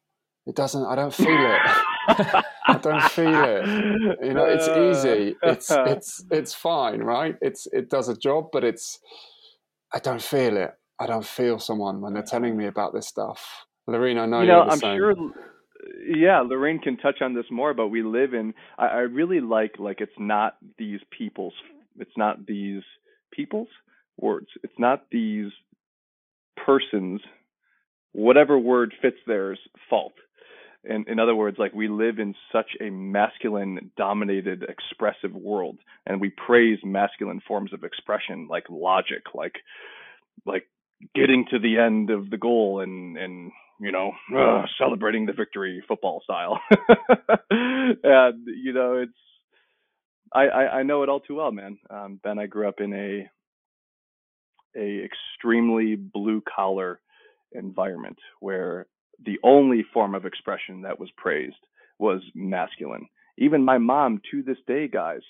[0.46, 0.86] It doesn't.
[0.86, 1.62] I don't feel it.
[2.67, 4.17] I don't feel it.
[4.22, 5.36] You know, it's easy.
[5.41, 7.36] It's it's it's fine, right?
[7.41, 9.00] It's it does a job, but it's.
[9.94, 10.72] I don't feel it.
[11.00, 13.65] I don't feel someone when they're telling me about this stuff.
[13.88, 14.63] Lorin, I know you know.
[14.63, 14.98] I'm same.
[14.98, 15.15] sure
[16.06, 18.54] yeah, Lorin can touch on this more, but we live in.
[18.78, 21.54] I, I really like like it's not these people's.
[22.00, 22.84] It's not these
[23.32, 23.67] people's
[24.17, 24.48] words.
[24.63, 25.52] It's not these
[26.65, 27.22] persons.
[28.13, 30.13] Whatever word fits theirs fault.
[30.84, 36.20] In, in other words, like we live in such a masculine dominated expressive world and
[36.20, 39.56] we praise masculine forms of expression like logic, like
[40.46, 40.67] like
[41.13, 45.84] getting to the end of the goal and and you know, uh, celebrating the victory
[45.88, 46.60] football style.
[47.50, 49.12] and you know, it's
[50.34, 51.78] I, I, I know it all too well, man.
[51.89, 53.30] Um, ben, I grew up in a
[54.80, 57.02] a extremely blue collar
[57.54, 58.86] environment where
[59.26, 61.56] the only form of expression that was praised
[62.00, 63.08] was masculine.
[63.38, 65.22] Even my mom, to this day, guys,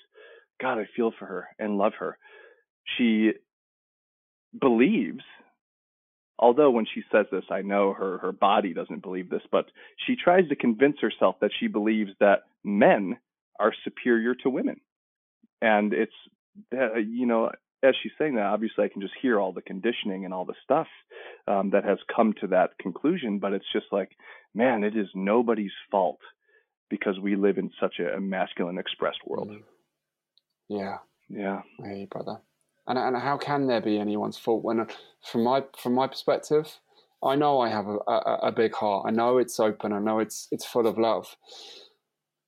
[0.62, 2.18] God, I feel for her and love her.
[2.98, 3.32] She
[4.60, 5.24] believes
[6.42, 9.66] although when she says this, I know her her body doesn't believe this, but
[10.06, 13.18] she tries to convince herself that she believes that men
[13.60, 14.82] are superior to women,
[15.62, 16.12] and it's
[16.74, 17.52] uh, you know
[17.84, 20.54] as she's saying that, obviously I can just hear all the conditioning and all the
[20.64, 20.88] stuff
[21.48, 24.12] um, that has come to that conclusion, but it's just like,
[24.54, 26.20] man, it is nobody's fault
[26.90, 29.50] because we live in such a masculine expressed world.
[29.50, 30.76] Mm-hmm.
[30.78, 30.98] Yeah.
[31.30, 31.62] Yeah.
[31.84, 32.38] Hey, brother.
[32.88, 34.88] And, and how can there be anyone's fault when,
[35.24, 36.80] from my from my perspective,
[37.24, 39.06] I know I have a, a, a big heart.
[39.08, 39.94] I know it's open.
[39.94, 41.36] I know it's it's full of love.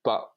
[0.02, 0.28] But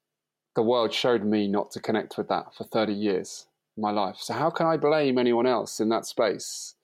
[0.56, 4.18] the world showed me not to connect with that for 30 years my life.
[4.20, 6.76] So how can I blame anyone else in that space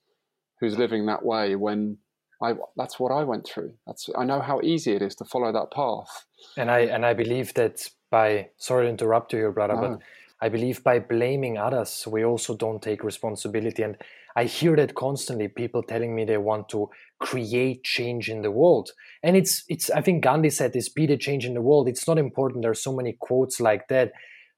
[0.59, 1.97] who's living that way when
[2.41, 3.73] I that's what I went through.
[3.87, 6.25] That's I know how easy it is to follow that path.
[6.57, 9.81] And I and I believe that by sorry to interrupt you, your brother, no.
[9.81, 9.99] but
[10.43, 13.81] I believe by blaming others, we also don't take responsibility.
[13.81, 13.95] And
[14.35, 16.89] I hear that constantly, people telling me they want to
[17.21, 18.91] create change in the world.
[19.23, 21.87] And it's, it's, I think Gandhi said this be the change in the world.
[21.87, 22.63] It's not important.
[22.63, 24.11] There are so many quotes like that.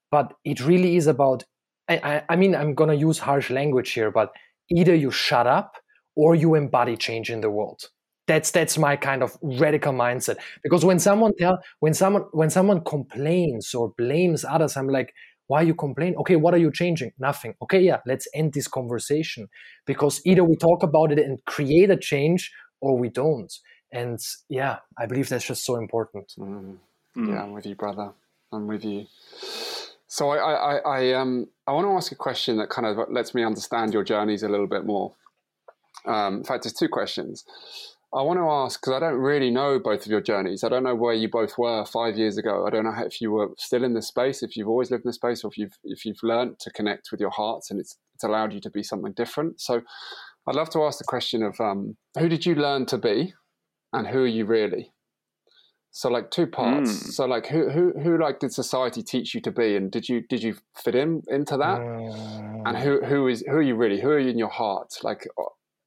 [0.09, 1.43] But it really is about,
[1.87, 4.31] I, I, I mean, I'm going to use harsh language here, but
[4.71, 5.75] either you shut up
[6.15, 7.89] or you embody change in the world
[8.27, 12.83] that's that's my kind of radical mindset because when someone tell when someone when someone
[12.83, 15.13] complains or blames others i'm like
[15.47, 19.47] why you complain okay what are you changing nothing okay yeah let's end this conversation
[19.85, 23.53] because either we talk about it and create a change or we don't
[23.91, 26.77] and yeah i believe that's just so important mm.
[27.15, 27.29] Mm.
[27.29, 28.11] yeah i'm with you brother
[28.51, 29.05] i'm with you
[30.15, 33.35] so I, I, I, um, I want to ask a question that kind of lets
[33.35, 35.13] me understand your journeys a little bit more.
[36.05, 37.43] Um, in fact, there's two questions.
[38.15, 40.63] I want to ask because I don't really know both of your journeys.
[40.63, 42.65] I don't know where you both were five years ago.
[42.65, 45.09] I don't know if you were still in this space, if you've always lived in
[45.09, 47.97] this space, or if you've if you've learned to connect with your hearts and it's
[48.13, 49.59] it's allowed you to be something different.
[49.59, 49.81] So,
[50.47, 53.33] I'd love to ask the question of um, who did you learn to be,
[53.91, 54.93] and who are you really?
[55.91, 56.91] So like two parts.
[56.91, 57.11] Mm.
[57.11, 60.21] So like who who who like did society teach you to be, and did you
[60.29, 61.79] did you fit in into that?
[61.79, 62.63] Mm.
[62.65, 63.99] And who who is who are you really?
[63.99, 64.93] Who are you in your heart?
[65.03, 65.27] Like,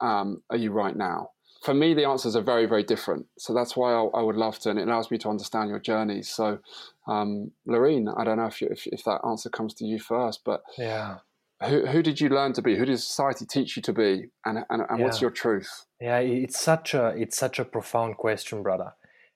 [0.01, 1.29] um, are you right now?
[1.65, 3.27] For me, the answers are very very different.
[3.39, 5.81] So that's why I, I would love to, and it allows me to understand your
[5.81, 6.29] journeys.
[6.29, 6.59] So,
[7.07, 10.43] um, Lorin, I don't know if, you, if if that answer comes to you first,
[10.45, 11.19] but yeah.
[11.67, 12.77] Who, who did you learn to be?
[12.77, 14.29] Who did society teach you to be?
[14.45, 15.05] And, and, and yeah.
[15.05, 15.87] what's your truth?
[16.01, 18.93] Yeah, it's such a it's such a profound question, brother.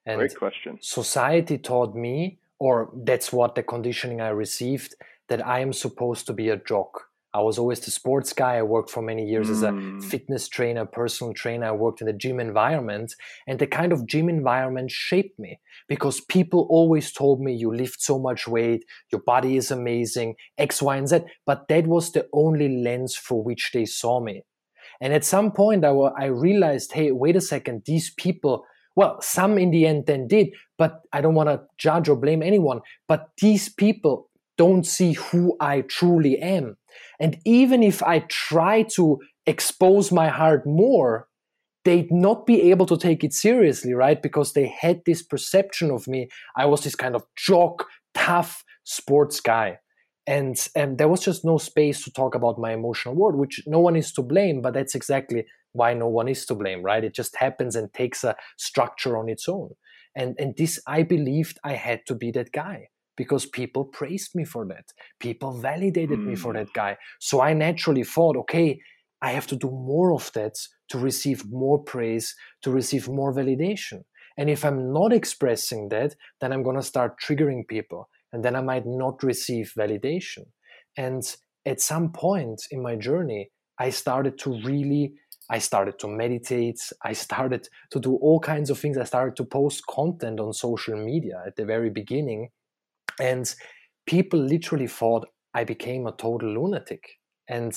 [0.07, 0.79] And Great question.
[0.81, 4.95] Society taught me, or that's what the conditioning I received,
[5.29, 7.09] that I am supposed to be a jock.
[7.35, 8.57] I was always the sports guy.
[8.57, 9.53] I worked for many years mm.
[9.53, 10.01] as a hmm.
[10.01, 11.66] fitness trainer, personal trainer.
[11.66, 13.14] I worked in the gym environment,
[13.47, 18.03] and the kind of gym environment shaped me because people always told me, You lift
[18.03, 21.21] so much weight, your body is amazing, X, Y, and Z.
[21.47, 24.45] But that was the only lens for which they saw me.
[25.01, 29.57] And at some point, I, I realized, Hey, wait a second, these people well, some
[29.57, 32.81] in the end then did, but I don't want to judge or blame anyone.
[33.09, 36.77] But these people don't see who I truly am.
[37.21, 41.29] And even if I try to expose my heart more,
[41.85, 44.23] they'd not be able to take it seriously, right?
[44.23, 46.29] Because they had this perception of me.
[46.57, 49.79] I was this kind of jock, tough sports guy.
[50.27, 53.81] And, and there was just no space to talk about my emotional world, which no
[53.81, 57.03] one is to blame, but that's exactly why no one is to blame, right?
[57.03, 59.71] It just happens and takes a structure on its own.
[60.15, 64.44] And, and this, I believed I had to be that guy because people praised me
[64.44, 64.85] for that.
[65.20, 66.27] People validated mm.
[66.27, 66.59] me for hmm.
[66.59, 66.96] that guy.
[67.20, 68.81] So I naturally thought, okay,
[69.20, 70.55] I have to do more of that
[70.88, 74.03] to receive more praise, to receive more validation.
[74.37, 78.57] And if I'm not expressing that, then I'm going to start triggering people and then
[78.57, 80.46] I might not receive validation.
[80.96, 81.22] And
[81.66, 85.14] at some point in my journey, I started to really
[85.51, 86.81] I started to meditate.
[87.05, 88.96] I started to do all kinds of things.
[88.96, 92.48] I started to post content on social media at the very beginning.
[93.20, 93.53] And
[94.07, 97.03] people literally thought I became a total lunatic.
[97.48, 97.72] And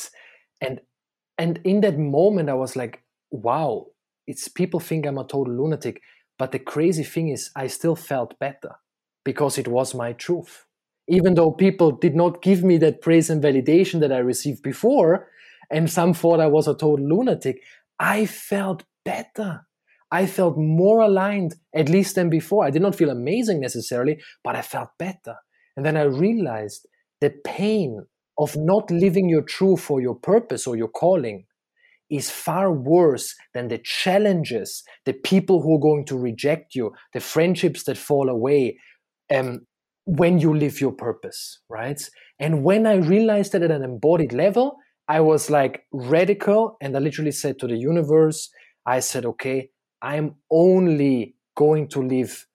[0.62, 0.82] and
[1.38, 3.88] and in that moment I was like, wow,
[4.28, 6.02] it's people think I'm a total lunatic.
[6.38, 8.76] But the crazy thing is I still felt better
[9.24, 10.66] because it was my truth.
[11.08, 15.30] Even though people did not give me that praise and validation that I received before,
[15.70, 17.62] and some thought I was a total lunatic,
[18.00, 19.66] I felt better.
[20.12, 22.66] I felt more aligned, at least than before.
[22.66, 25.36] I did not feel amazing necessarily, but I felt better.
[25.76, 26.88] And then I realized
[27.22, 28.06] the pain
[28.38, 31.46] of not living your truth or your purpose or your calling
[32.10, 37.20] is far worse than the challenges, the people who are going to reject you, the
[37.20, 38.78] friendships that fall away
[39.34, 39.62] um,
[40.06, 42.02] when you live your purpose, right?
[42.40, 47.00] And when I realized that at an embodied level, I was like radical and I
[47.00, 48.50] literally said to the universe,
[48.86, 49.70] I said, okay,
[50.06, 52.46] I'm only going to live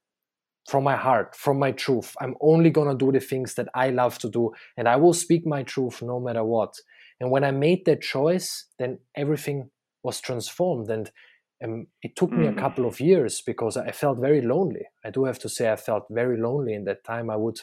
[0.68, 2.16] from my heart, from my truth.
[2.20, 5.12] I'm only going to do the things that I love to do and I will
[5.12, 6.74] speak my truth no matter what.
[7.18, 9.70] And when I made that choice, then everything
[10.04, 10.90] was transformed.
[10.90, 11.10] And
[11.62, 12.56] um, it took me mm.
[12.56, 14.86] a couple of years because I felt very lonely.
[15.04, 17.30] I do have to say, I felt very lonely in that time.
[17.30, 17.60] I would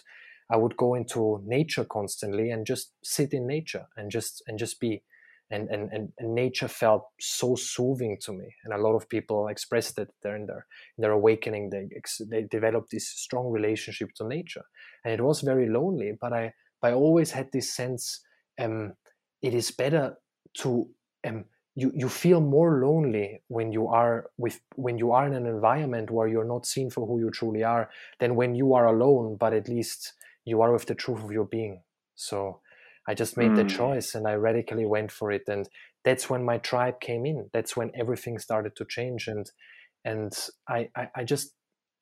[0.49, 4.81] I would go into nature constantly and just sit in nature and just and just
[4.81, 5.03] be.
[5.49, 8.53] And, and, and, nature felt so soothing to me.
[8.65, 10.65] And a lot of people expressed it there in their,
[10.97, 11.69] in their awakening.
[11.69, 11.87] They,
[12.29, 14.65] they developed this strong relationship to nature.
[15.05, 18.21] And it was very lonely, but I, but I always had this sense
[18.59, 18.93] um,
[19.41, 20.17] it is better
[20.55, 20.89] to
[21.25, 25.45] um, you you feel more lonely when you are with when you are in an
[25.45, 29.37] environment where you're not seen for who you truly are than when you are alone
[29.39, 30.13] but at least
[30.47, 31.81] you are with the truth of your being.
[32.15, 32.61] So
[33.07, 33.55] I just made mm.
[33.55, 35.43] the choice and I radically went for it.
[35.47, 35.69] And
[36.03, 37.49] that's when my tribe came in.
[37.53, 39.27] That's when everything started to change.
[39.27, 39.49] And
[40.03, 40.33] and
[40.69, 41.53] I, I, I just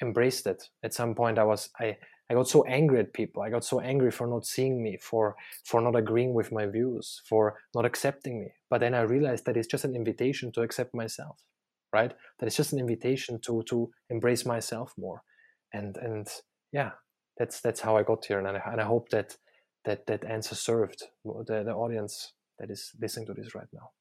[0.01, 0.63] embraced it.
[0.83, 1.97] At some point I was I,
[2.29, 3.43] I got so angry at people.
[3.43, 7.21] I got so angry for not seeing me, for for not agreeing with my views,
[7.29, 8.53] for not accepting me.
[8.69, 11.37] But then I realized that it's just an invitation to accept myself,
[11.93, 12.13] right?
[12.39, 15.21] That it's just an invitation to to embrace myself more.
[15.71, 16.27] And and
[16.71, 16.91] yeah,
[17.37, 19.37] that's that's how I got here, and I, and I hope that
[19.85, 23.91] that that answer served the, the audience that is listening to this right now.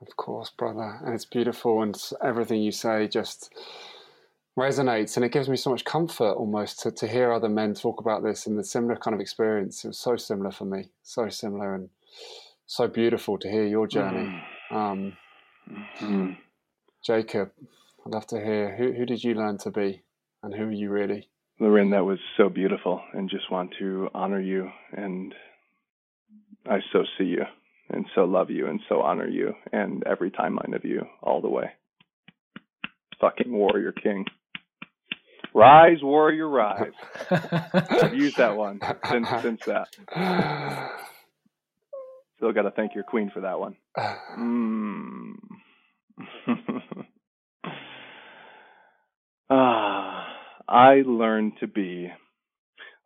[0.00, 3.52] Of course, brother, and it's beautiful, and everything you say just
[4.56, 8.00] resonates, and it gives me so much comfort almost to, to hear other men talk
[8.00, 9.84] about this and the similar kind of experience.
[9.84, 11.88] It was so similar for me, so similar, and
[12.66, 14.40] so beautiful to hear your journey.
[14.70, 14.76] Mm.
[14.76, 15.16] Um,
[16.00, 16.36] mm.
[17.04, 17.50] Jacob,
[18.06, 20.02] I'd love to hear who who did you learn to be,
[20.44, 21.28] and who are you really?
[21.60, 24.70] Lorin, that was so beautiful, and just want to honor you.
[24.92, 25.34] And
[26.66, 27.44] I so see you,
[27.90, 31.48] and so love you and so honor you and every timeline of you all the
[31.48, 31.70] way.
[33.20, 34.24] Fucking warrior king.
[35.54, 36.92] Rise, warrior, rise.
[37.30, 38.80] I've used that one
[39.10, 39.88] since since that.
[42.36, 43.76] Still got to thank your queen for that one.
[44.38, 45.34] Mm.
[49.50, 50.26] ah,
[50.68, 52.12] I learned to be.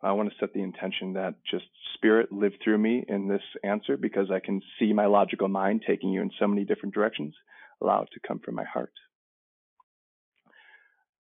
[0.01, 3.95] I want to set the intention that just spirit lived through me in this answer
[3.95, 7.33] because I can see my logical mind taking you in so many different directions.
[7.81, 8.91] Allow it to come from my heart.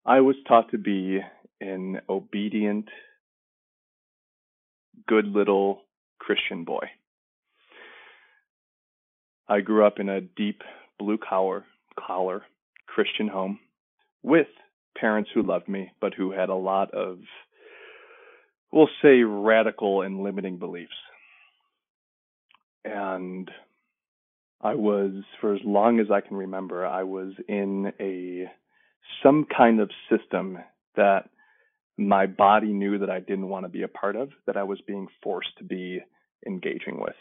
[0.07, 1.21] I was taught to be
[1.61, 2.87] an obedient,
[5.07, 5.83] good little
[6.19, 6.87] Christian boy.
[9.47, 10.63] I grew up in a deep
[10.99, 11.67] blue collar,
[11.99, 12.43] collar
[12.87, 13.59] Christian home
[14.23, 14.47] with
[14.99, 17.19] parents who loved me, but who had a lot of,
[18.73, 20.93] we'll say, radical and limiting beliefs.
[22.85, 23.51] And
[24.61, 28.51] I was, for as long as I can remember, I was in a
[29.23, 30.59] some kind of system
[30.97, 31.29] that
[31.97, 34.81] my body knew that I didn't want to be a part of, that I was
[34.87, 36.01] being forced to be
[36.47, 37.17] engaging with.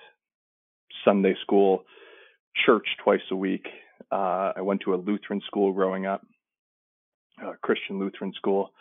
[1.03, 1.83] Sunday school,
[2.65, 3.67] church twice a week.
[4.11, 6.25] Uh, I went to a Lutheran school growing up,
[7.41, 8.71] a Christian Lutheran school.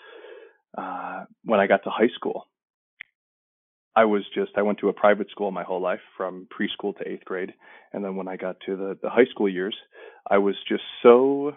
[0.77, 2.47] Uh, when I got to high school,
[3.97, 7.09] I was just, I went to a private school my whole life from preschool to
[7.09, 7.53] eighth grade.
[7.93, 9.75] And then when I got to the, the high school years,
[10.31, 11.53] I was just so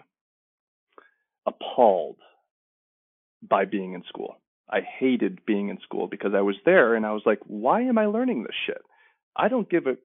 [1.46, 2.16] appalled
[3.48, 4.36] by being in school.
[4.68, 7.98] I hated being in school because I was there and I was like, why am
[7.98, 8.82] I learning this shit?
[9.36, 9.96] I don't give a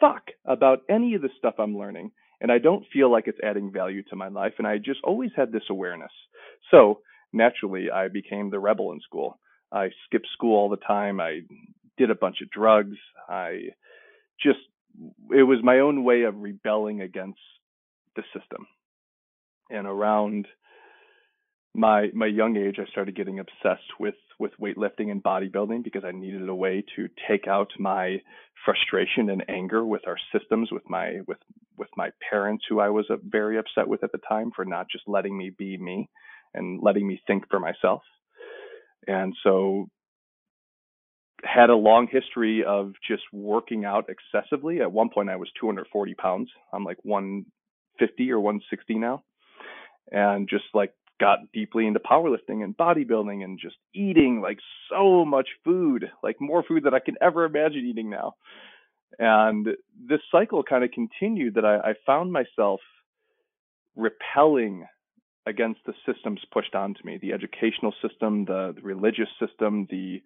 [0.00, 3.72] fuck about any of the stuff I'm learning and I don't feel like it's adding
[3.72, 4.54] value to my life.
[4.58, 6.12] And I just always had this awareness.
[6.70, 7.00] So
[7.32, 9.38] naturally, I became the rebel in school.
[9.72, 11.20] I skipped school all the time.
[11.20, 11.40] I
[11.96, 12.96] did a bunch of drugs.
[13.28, 13.70] I
[14.42, 14.60] just,
[15.30, 17.40] it was my own way of rebelling against
[18.16, 18.66] the system.
[19.70, 20.46] And around
[21.78, 26.10] my my young age, I started getting obsessed with with weightlifting and bodybuilding because I
[26.10, 28.20] needed a way to take out my
[28.64, 31.38] frustration and anger with our systems, with my with
[31.76, 34.88] with my parents, who I was uh, very upset with at the time for not
[34.90, 36.10] just letting me be me
[36.52, 38.02] and letting me think for myself.
[39.06, 39.88] And so
[41.44, 44.80] had a long history of just working out excessively.
[44.80, 46.50] At one point, I was 240 pounds.
[46.72, 49.22] I'm like 150 or 160 now,
[50.10, 54.58] and just like got deeply into powerlifting and bodybuilding and just eating like
[54.90, 58.34] so much food, like more food than I can ever imagine eating now.
[59.18, 59.66] And
[60.08, 62.80] this cycle kind of continued that I, I found myself
[63.96, 64.86] repelling
[65.46, 70.22] against the systems pushed onto me the educational system, the, the religious system, the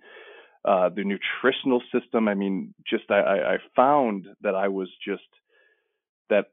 [0.65, 2.29] uh, the nutritional system.
[2.29, 5.23] I mean, just I, I found that I was just
[6.31, 6.47] that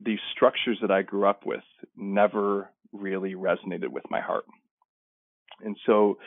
[0.00, 1.64] these structures that I grew up with
[1.96, 4.44] never really resonated with my heart.
[5.64, 6.18] And so,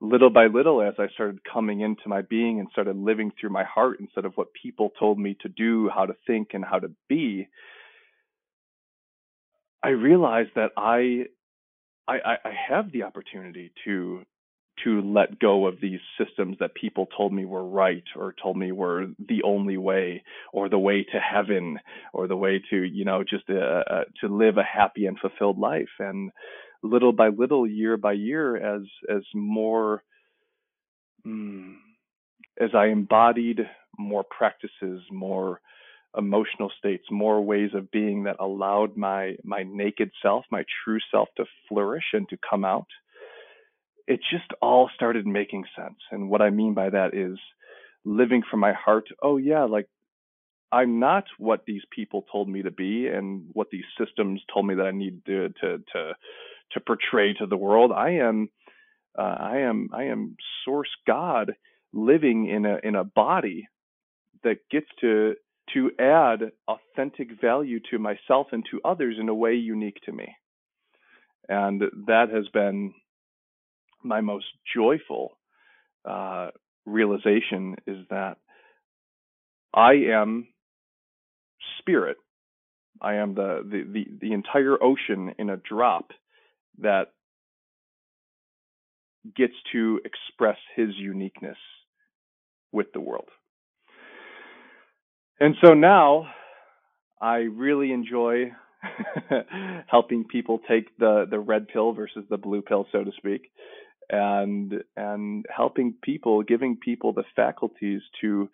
[0.00, 3.64] little by little, as I started coming into my being and started living through my
[3.64, 6.90] heart instead of what people told me to do, how to think, and how to
[7.08, 7.48] be,
[9.82, 11.24] I realized that I,
[12.08, 14.24] I, I have the opportunity to
[14.84, 18.72] to let go of these systems that people told me were right or told me
[18.72, 20.22] were the only way
[20.52, 21.78] or the way to heaven
[22.12, 25.58] or the way to you know just uh, uh, to live a happy and fulfilled
[25.58, 25.88] life.
[25.98, 26.30] And
[26.82, 30.02] little by little year by year as as more
[31.26, 31.74] mm,
[32.60, 33.60] as i embodied
[33.98, 35.60] more practices more
[36.16, 41.28] emotional states more ways of being that allowed my my naked self my true self
[41.36, 42.88] to flourish and to come out
[44.10, 45.98] it just all started making sense.
[46.10, 47.38] And what I mean by that is
[48.04, 49.06] living from my heart.
[49.22, 49.86] Oh, yeah, like
[50.72, 54.74] I'm not what these people told me to be and what these systems told me
[54.74, 56.12] that I need to to to,
[56.72, 57.92] to portray to the world.
[57.92, 58.48] I am
[59.16, 61.54] uh, I am I am source God
[61.92, 63.68] living in a in a body
[64.42, 65.34] that gets to
[65.74, 70.34] to add authentic value to myself and to others in a way unique to me.
[71.48, 72.92] And that has been
[74.02, 75.32] my most joyful
[76.04, 76.48] uh,
[76.86, 78.36] realization is that
[79.74, 80.48] I am
[81.78, 82.16] spirit.
[83.00, 86.10] I am the, the, the, the entire ocean in a drop
[86.78, 87.12] that
[89.36, 91.56] gets to express his uniqueness
[92.72, 93.28] with the world.
[95.38, 96.26] And so now
[97.20, 98.52] I really enjoy
[99.86, 103.50] helping people take the, the red pill versus the blue pill, so to speak
[104.10, 108.48] and and helping people, giving people the faculties to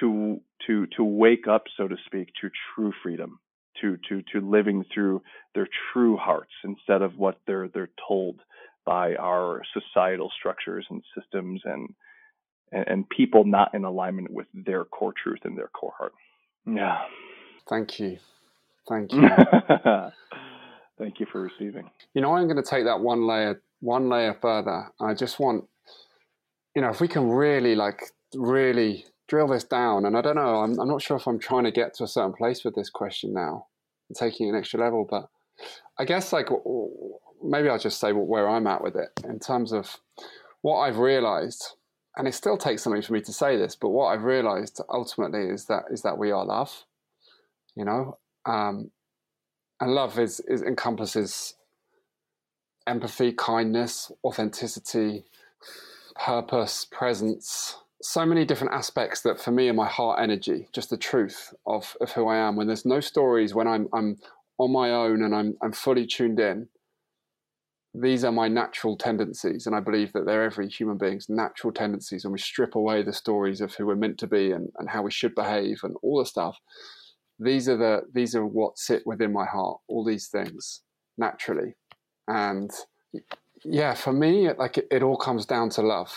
[0.00, 3.38] to to to wake up, so to speak, to true freedom,
[3.80, 5.22] to to to living through
[5.54, 8.40] their true hearts instead of what they're they're told
[8.84, 11.88] by our societal structures and systems and
[12.72, 16.12] and, and people not in alignment with their core truth and their core heart.
[16.66, 16.98] Yeah.
[17.68, 18.18] Thank you.
[18.88, 19.28] Thank you.
[20.98, 21.90] Thank you for receiving.
[22.14, 24.92] You know, I'm going to take that one layer one layer further.
[25.00, 25.64] I just want,
[26.74, 28.02] you know, if we can really like
[28.34, 31.64] really drill this down, and I don't know, I'm, I'm not sure if I'm trying
[31.64, 33.66] to get to a certain place with this question now,
[34.14, 35.28] taking an extra level, but
[35.98, 36.48] I guess like
[37.42, 39.96] maybe I'll just say where I'm at with it in terms of
[40.62, 41.74] what I've realized,
[42.16, 45.48] and it still takes something for me to say this, but what I've realized ultimately
[45.48, 46.84] is that is that we are love,
[47.74, 48.90] you know, um,
[49.80, 51.55] and love is, is encompasses
[52.86, 55.24] empathy, kindness, authenticity,
[56.14, 57.76] purpose, presence.
[58.02, 61.96] So many different aspects that for me are my heart energy, just the truth of,
[62.00, 62.56] of who I am.
[62.56, 64.16] When there's no stories, when I'm I'm
[64.58, 66.68] on my own and I'm I'm fully tuned in,
[67.94, 69.66] these are my natural tendencies.
[69.66, 72.24] And I believe that they're every human being's natural tendencies.
[72.24, 75.02] And we strip away the stories of who we're meant to be and, and how
[75.02, 76.58] we should behave and all the stuff.
[77.38, 80.82] These are the these are what sit within my heart, all these things
[81.18, 81.74] naturally
[82.28, 82.70] and
[83.64, 86.12] yeah, for me, like it, it all comes down to love.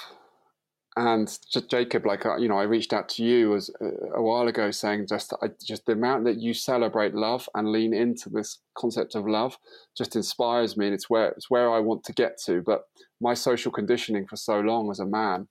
[0.95, 4.21] And just Jacob, like uh, you know, I reached out to you as uh, a
[4.21, 8.29] while ago, saying just I, just the amount that you celebrate love and lean into
[8.29, 9.57] this concept of love
[9.97, 12.61] just inspires me, and it's where it's where I want to get to.
[12.61, 12.83] But
[13.21, 15.47] my social conditioning for so long as a man,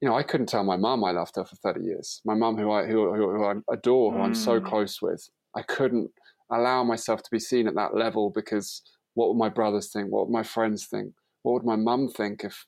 [0.00, 2.20] you know, I couldn't tell my mum I loved her for thirty years.
[2.24, 4.24] My mum, who I who, who, who I adore, who mm.
[4.24, 4.64] I'm so mm.
[4.66, 6.10] close with, I couldn't
[6.50, 8.82] allow myself to be seen at that level because
[9.20, 10.10] what would my brothers think?
[10.10, 11.12] What would my friends think?
[11.42, 12.64] What would my mum think if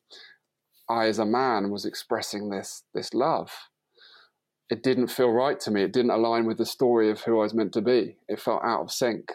[0.86, 3.50] I, as a man, was expressing this this love?
[4.68, 5.82] It didn't feel right to me.
[5.82, 8.18] It didn't align with the story of who I was meant to be.
[8.28, 9.32] It felt out of sync.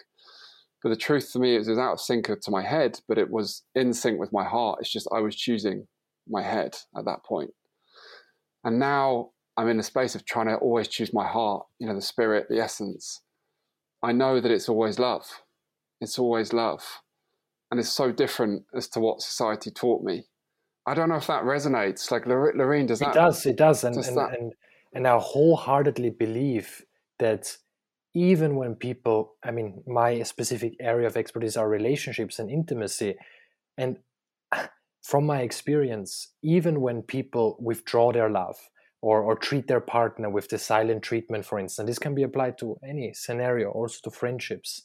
[0.83, 3.17] But the truth for me is, it was out of sync to my head, but
[3.17, 4.77] it was in sync with my heart.
[4.79, 5.87] It's just I was choosing
[6.29, 7.49] my head at that point.
[8.63, 11.95] And now I'm in a space of trying to always choose my heart, you know,
[11.95, 13.21] the spirit, the essence.
[14.03, 15.25] I know that it's always love
[15.99, 17.01] it's always love.
[17.69, 20.25] And it's so different as to what society taught me.
[20.85, 22.09] I don't know if that resonates.
[22.11, 23.09] Like Lorin, does that?
[23.09, 23.45] It does.
[23.45, 23.83] It does.
[23.83, 24.39] And, does and, that...
[24.39, 24.53] and,
[24.93, 26.85] and I wholeheartedly believe
[27.19, 27.57] that
[28.13, 33.15] even when people, I mean, my specific area of expertise are relationships and intimacy.
[33.77, 33.97] And
[35.03, 38.57] from my experience, even when people withdraw their love
[39.01, 42.57] or, or treat their partner with the silent treatment, for instance, this can be applied
[42.59, 44.83] to any scenario, also to friendships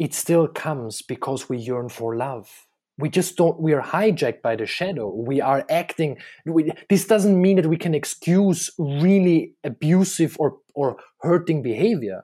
[0.00, 2.66] it still comes because we yearn for love.
[2.98, 5.08] We just don't we are hijacked by the shadow.
[5.14, 10.96] We are acting we, this doesn't mean that we can excuse really abusive or or
[11.20, 12.22] hurting behavior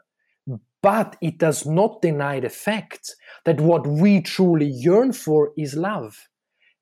[0.82, 3.14] but it does not deny the fact
[3.44, 6.28] that what we truly yearn for is love.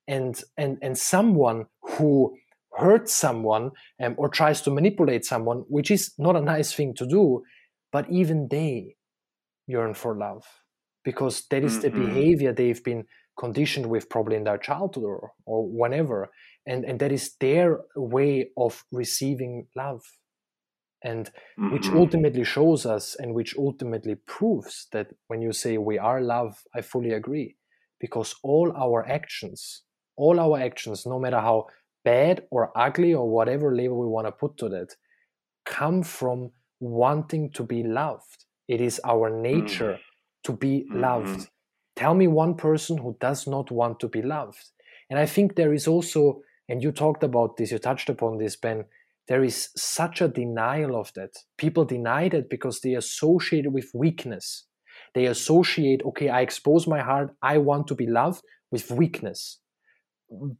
[0.07, 2.37] And and and someone who
[2.77, 3.71] hurts someone
[4.01, 7.41] um, or tries to manipulate someone which is not a nice thing to do
[7.91, 8.97] but even they
[9.65, 10.43] yearn for love
[11.05, 11.81] because that is mm-hmm.
[11.81, 13.05] the behavior they've been
[13.39, 16.29] conditioned with probably in their childhood or, or whenever.
[16.65, 20.01] And and that is their way of receiving love.
[21.03, 21.71] And mm-hmm.
[21.73, 26.63] which ultimately shows us and which ultimately proves that when you say we are love
[26.75, 27.55] i fully agree.
[27.99, 29.83] Because all our actions
[30.17, 31.67] all our actions no matter how
[32.03, 34.95] bad or ugly or whatever label we want to put to that
[35.65, 38.45] come from wanting to be loved.
[38.67, 39.99] It is our nature mm
[40.45, 41.01] to be mm-hmm.
[41.01, 41.49] loved.
[41.95, 44.71] Tell me one person who does not want to be loved.
[45.09, 48.55] And I think there is also, and you talked about this, you touched upon this,
[48.55, 48.85] Ben,
[49.27, 51.31] there is such a denial of that.
[51.57, 54.65] People deny that because they associate it with weakness.
[55.13, 59.59] They associate, okay, I expose my heart, I want to be loved with weakness.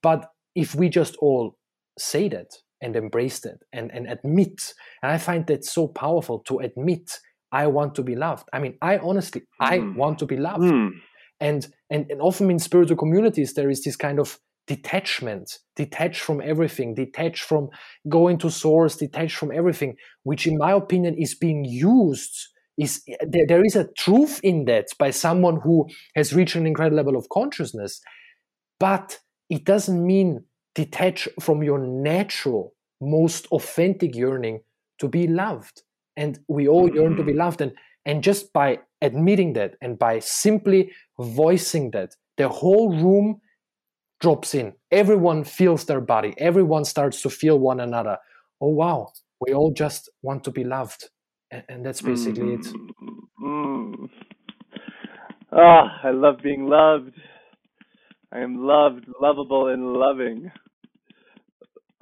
[0.01, 1.57] But if we just all
[1.97, 2.47] say that
[2.81, 4.73] and embrace that and, and admit,
[5.03, 7.19] and I find that so powerful to admit
[7.55, 8.49] I want to be loved.
[8.51, 9.45] I mean, I honestly, mm.
[9.61, 9.95] I hmm.
[9.95, 10.63] want to be loved.
[10.63, 10.91] Mm.
[11.39, 16.41] And, and and often in spiritual communities, there is this kind of detachment, detached from
[16.41, 17.69] everything, detached from
[18.09, 22.35] going to source, detached from everything, which in my opinion is being used.
[22.77, 26.97] Is there, there is a truth in that by someone who has reached an incredible
[26.97, 28.01] level of consciousness,
[28.81, 30.43] but it doesn't mean
[30.73, 34.59] detach from your natural, most authentic yearning
[34.99, 35.84] to be loved
[36.17, 37.73] and we all yearn to be loved and
[38.05, 43.41] and just by admitting that and by simply voicing that the whole room
[44.19, 44.73] drops in.
[44.91, 46.33] Everyone feels their body.
[46.37, 48.17] Everyone starts to feel one another.
[48.61, 49.11] Oh wow.
[49.39, 51.09] We all just want to be loved.
[51.51, 52.65] And, and that's basically it.
[53.43, 54.09] Mm.
[55.51, 57.15] oh i love being loved.
[58.31, 60.51] I am loved lovable and loving.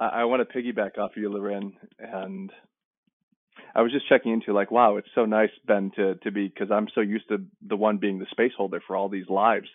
[0.00, 2.50] I, I want to piggyback off you Lorin and
[3.76, 6.70] I was just checking into like, wow, it's so nice, Ben, to to be because
[6.70, 9.68] I'm so used to the one being the space holder for all these lives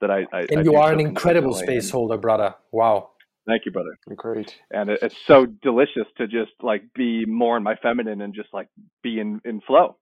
[0.00, 0.26] that I.
[0.32, 2.54] I and I you are an incredible space holder, brother.
[2.70, 3.10] Wow.
[3.46, 3.96] Thank you, brother.
[4.16, 4.56] Great.
[4.72, 8.48] And it, it's so delicious to just like be more in my feminine and just
[8.52, 8.68] like
[9.02, 9.96] be in in flow.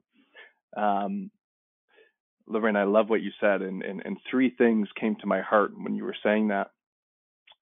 [0.77, 1.31] Um,
[2.47, 5.73] Lorin, I love what you said, and, and and three things came to my heart
[5.77, 6.71] when you were saying that.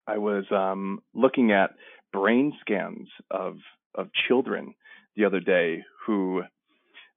[0.07, 1.71] I was um, looking at
[2.13, 3.57] brain scans of
[3.95, 4.75] of children
[5.17, 6.43] the other day who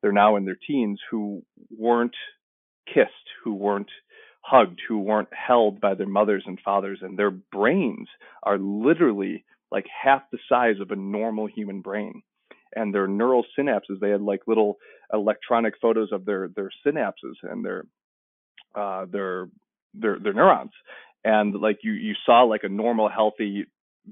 [0.01, 1.41] they're now in their teens who
[1.75, 2.15] weren't
[2.87, 3.09] kissed,
[3.43, 3.89] who weren't
[4.41, 8.07] hugged, who weren't held by their mothers and fathers, and their brains
[8.43, 12.21] are literally like half the size of a normal human brain.
[12.75, 14.77] And their neural synapses, they had like little
[15.13, 17.85] electronic photos of their their synapses and their
[18.75, 19.47] uh, their
[19.93, 20.71] their their neurons.
[21.23, 23.65] And like you you saw like a normal healthy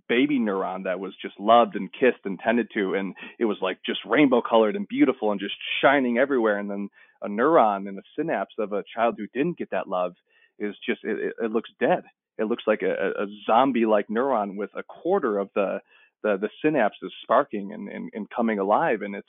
[0.10, 3.78] baby neuron that was just loved and kissed and tended to and it was like
[3.86, 6.90] just rainbow colored and beautiful and just shining everywhere and then
[7.24, 10.14] a neuron and a synapse of a child who didn't get that love
[10.60, 12.04] is just it, it looks dead.
[12.38, 15.80] It looks like a, a zombie like neuron with a quarter of the
[16.24, 19.28] the, the synapses sparking and, and, and coming alive and it's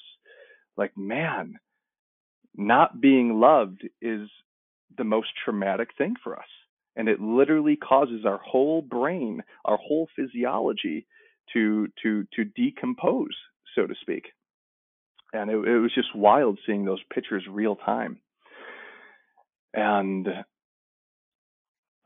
[0.77, 1.57] like man
[2.57, 4.29] not being loved is
[4.97, 6.47] the most traumatic thing for us
[6.97, 11.07] and it literally causes our whole brain, our whole physiology
[11.53, 13.37] to to to decompose,
[13.75, 14.27] so to speak.
[15.33, 18.19] And it, it was just wild seeing those pictures real time.
[19.73, 20.29] And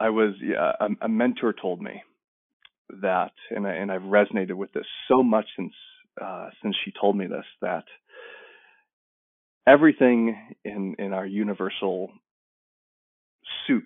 [0.01, 2.03] I was yeah, a, a mentor told me
[3.03, 5.75] that, and I, and I've resonated with this so much since
[6.21, 7.85] uh, since she told me this that
[9.67, 12.11] everything in in our universal
[13.67, 13.85] soup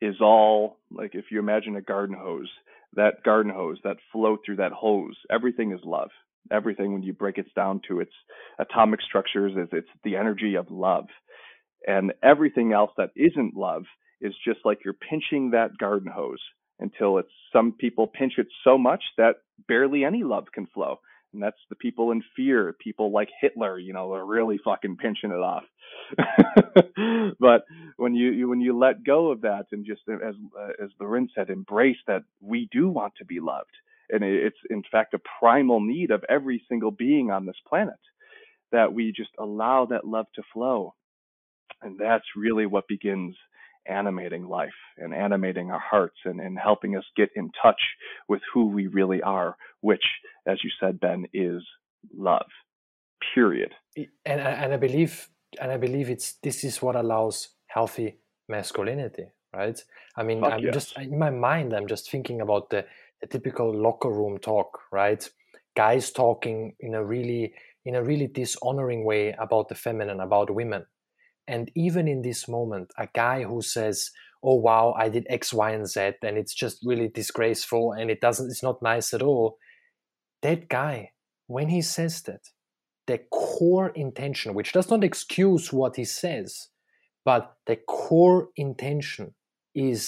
[0.00, 2.50] is all like if you imagine a garden hose,
[2.94, 6.10] that garden hose, that flow through that hose, everything is love.
[6.50, 8.12] Everything, when you break it down to its
[8.58, 11.06] atomic structures, is it's the energy of love.
[11.86, 13.84] And everything else that isn't love
[14.20, 16.40] is just like you're pinching that garden hose
[16.80, 19.36] until it's some people pinch it so much that
[19.68, 20.98] barely any love can flow
[21.32, 22.74] and that's the people in fear.
[22.82, 25.64] People like Hitler, you know, are really fucking pinching it off.
[27.38, 27.64] but
[27.96, 28.47] when you, you,
[28.78, 32.88] let go of that and just as uh, as Lorin said, embrace that we do
[32.88, 33.70] want to be loved,
[34.10, 37.98] and it's in fact a primal need of every single being on this planet
[38.70, 40.94] that we just allow that love to flow,
[41.82, 43.34] and that's really what begins
[43.88, 44.68] animating life
[44.98, 47.80] and animating our hearts and, and helping us get in touch
[48.28, 50.04] with who we really are, which,
[50.46, 51.62] as you said, Ben, is
[52.14, 52.46] love.
[53.34, 53.72] Period.
[53.96, 55.28] And and I believe
[55.60, 58.18] and I believe it's this is what allows healthy
[58.48, 59.82] masculinity, right?
[60.16, 60.74] I mean, Fuck I'm yes.
[60.74, 62.84] just in my mind, I'm just thinking about the,
[63.20, 65.28] the typical locker room talk, right?
[65.76, 70.84] Guys talking in a really in a really dishonoring way about the feminine, about women,
[71.46, 74.10] and even in this moment, a guy who says,
[74.42, 78.20] "Oh wow, I did X, Y, and Z, and it's just really disgraceful, and it
[78.20, 79.58] doesn't, it's not nice at all,"
[80.42, 81.12] that guy,
[81.46, 82.50] when he says that,
[83.06, 86.68] the core intention, which does not excuse what he says,
[87.30, 89.26] but the core intention
[89.74, 90.00] is,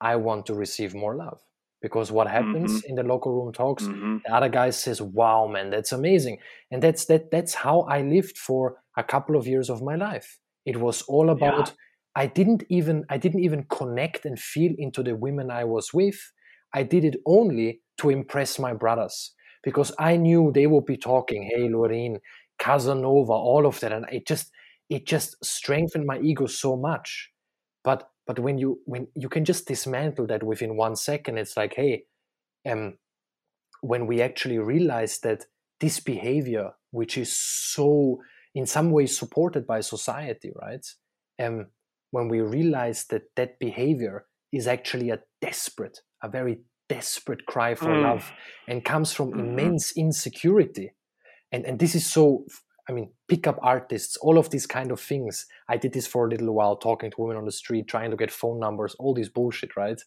[0.00, 1.40] "I want to receive more love."
[1.82, 2.88] Because what happens mm-hmm.
[2.88, 4.16] in the locker room talks, mm-hmm.
[4.24, 6.36] the other guy says, "Wow, man, that's amazing,"
[6.70, 7.30] and that's that.
[7.34, 8.62] That's how I lived for
[8.96, 10.30] a couple of years of my life
[10.66, 11.74] it was all about yeah.
[12.16, 16.18] I didn't even I didn't even connect and feel into the women I was with.
[16.74, 21.48] I did it only to impress my brothers because I knew they would be talking,
[21.54, 22.18] hey Lorin,
[22.58, 23.92] Casanova, all of that.
[23.92, 24.50] And it just
[24.88, 27.30] it just strengthened my ego so much.
[27.84, 31.74] But but when you when you can just dismantle that within one second, it's like,
[31.74, 32.04] hey,
[32.68, 32.98] um,
[33.80, 35.44] when we actually realize that
[35.80, 38.20] this behavior, which is so
[38.54, 40.84] in some ways supported by society, right?
[41.40, 41.66] Um,
[42.10, 47.88] when we realize that that behavior is actually a desperate, a very desperate cry for
[47.88, 48.02] mm.
[48.02, 48.32] love
[48.66, 49.40] and comes from mm-hmm.
[49.40, 50.92] immense insecurity.
[51.52, 52.46] And, and this is so,
[52.88, 55.46] I mean, pickup artists, all of these kind of things.
[55.68, 58.16] I did this for a little while, talking to women on the street, trying to
[58.16, 60.00] get phone numbers, all this bullshit, right?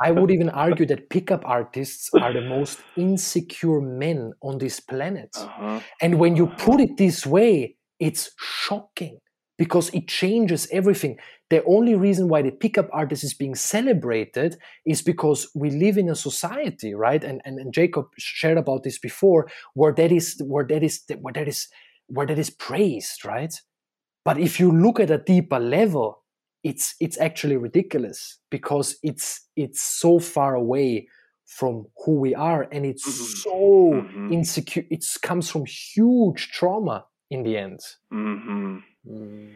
[0.00, 5.30] I would even argue that pickup artists are the most insecure men on this planet.
[5.36, 5.80] Uh-huh.
[6.00, 9.18] And when you put it this way, it's shocking
[9.58, 11.18] because it changes everything.
[11.48, 16.08] The only reason why the pickup artist is being celebrated is because we live in
[16.08, 17.22] a society, right?
[17.22, 21.32] And, and, and Jacob shared about this before, where that is where that is where
[21.32, 21.68] that is
[22.08, 23.54] where that is praised, right?
[24.24, 26.24] But if you look at a deeper level,
[26.66, 31.06] it's it's actually ridiculous because it's it's so far away
[31.46, 33.24] from who we are and it's mm-hmm.
[33.36, 34.32] so mm-hmm.
[34.32, 37.78] insecure it comes from huge trauma in the end
[38.12, 38.78] mm-hmm.
[39.08, 39.52] Mm.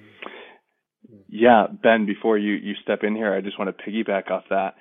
[1.29, 4.75] yeah ben before you you step in here i just want to piggyback off that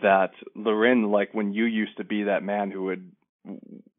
[0.00, 3.12] that Lorin, like when you used to be that man who would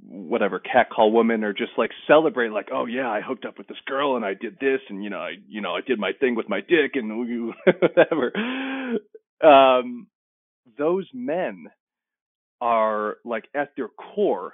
[0.08, 3.78] whatever catcall women or just like celebrate like oh yeah i hooked up with this
[3.86, 6.36] girl and i did this and you know i you know i did my thing
[6.36, 7.12] with my dick and
[7.82, 8.32] whatever
[9.44, 10.08] um
[10.78, 11.66] those men
[12.62, 14.54] are like at their core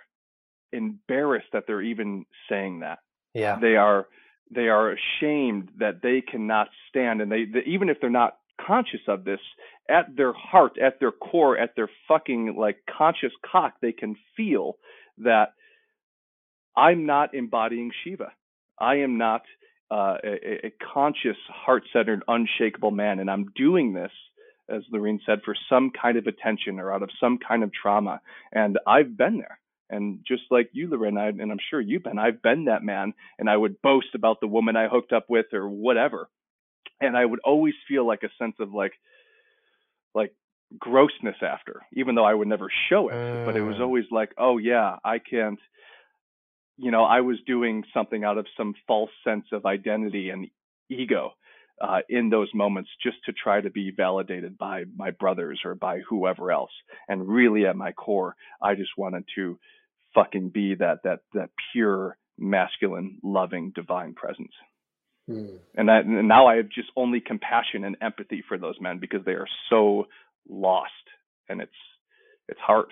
[0.73, 2.99] embarrassed that they're even saying that
[3.33, 4.07] yeah they are
[4.53, 9.01] they are ashamed that they cannot stand and they, they even if they're not conscious
[9.07, 9.39] of this
[9.89, 14.77] at their heart, at their core, at their fucking like conscious cock, they can feel
[15.17, 15.53] that
[16.75, 18.31] I'm not embodying Shiva.
[18.79, 19.41] I am not
[19.91, 24.11] uh, a, a, conscious, heart-centered, unshakable man, and I'm doing this,
[24.69, 28.21] as Lorin said, for some kind of attention or out of some kind of trauma.
[28.51, 29.59] And I've been there.
[29.89, 33.13] And just like you, Lorin, I, and I'm sure you've been, I've been that man,
[33.39, 36.29] and I would boast about the woman I hooked up with or whatever.
[37.01, 38.93] And I would always feel like a sense of like,
[40.13, 40.33] like
[40.77, 43.15] grossness after, even though I would never show it.
[43.15, 43.45] Uh.
[43.45, 43.81] But it was mm.
[43.81, 45.59] always like, oh yeah, I can't.
[46.77, 50.47] You know, I was doing something out of some false sense of identity and
[50.89, 51.33] ego
[51.81, 55.99] uh, in those moments, just to try to be validated by my brothers or by
[55.99, 56.71] whoever else.
[57.07, 59.57] And really, at my core, I just wanted to
[60.23, 64.53] fucking be that that that pure masculine, loving, divine presence.
[65.29, 65.59] Mm.
[65.75, 69.23] And that and now I have just only compassion and empathy for those men because
[69.25, 70.05] they are so
[70.47, 70.91] lost,
[71.47, 71.71] and it's
[72.47, 72.87] it's hard.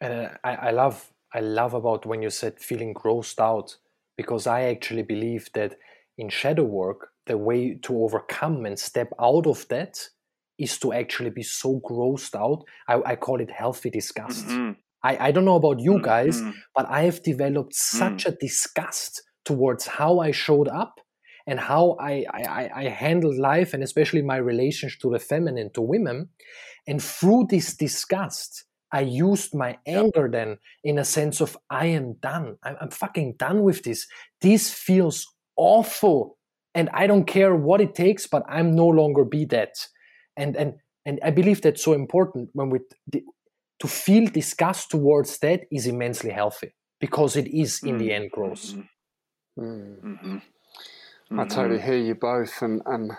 [0.00, 3.76] And uh, I, I love I love about when you said feeling grossed out
[4.16, 5.76] because I actually believe that
[6.18, 10.08] in shadow work the way to overcome and step out of that
[10.58, 12.64] is to actually be so grossed out.
[12.86, 14.46] I, I call it healthy disgust.
[14.46, 14.72] Mm-hmm.
[15.04, 16.50] I, I don't know about you guys, mm-hmm.
[16.74, 18.32] but I have developed such mm.
[18.32, 20.98] a disgust towards how I showed up
[21.46, 25.82] and how I, I, I handle life and especially my relationship to the feminine, to
[25.82, 26.30] women.
[26.86, 32.14] And through this disgust, I used my anger then in a sense of I am
[32.14, 32.56] done.
[32.62, 34.06] I'm, I'm fucking done with this.
[34.40, 35.26] This feels
[35.56, 36.38] awful.
[36.74, 39.74] And I don't care what it takes, but I'm no longer be that.
[40.36, 40.74] And and
[41.06, 42.80] and I believe that's so important when we
[43.80, 47.98] to feel disgust towards that is immensely healthy because it is in mm.
[47.98, 48.72] the end gross.
[48.72, 49.64] Mm-hmm.
[49.64, 50.36] Mm-hmm.
[50.36, 51.40] Mm-hmm.
[51.40, 53.12] I totally hear you both, and and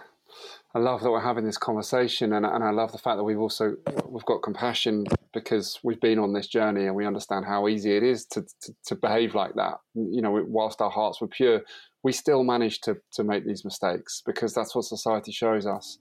[0.73, 3.39] I love that we're having this conversation, and and I love the fact that we've
[3.39, 3.75] also
[4.07, 8.03] we've got compassion because we've been on this journey and we understand how easy it
[8.03, 9.79] is to to, to behave like that.
[9.93, 11.61] You know, whilst our hearts were pure,
[12.03, 15.99] we still manage to to make these mistakes because that's what society shows us.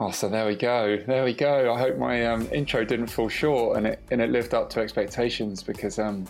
[0.00, 0.96] Oh, so there we go.
[1.08, 1.72] There we go.
[1.74, 4.80] I hope my um, intro didn't fall short and it and it lived up to
[4.80, 6.24] expectations because um,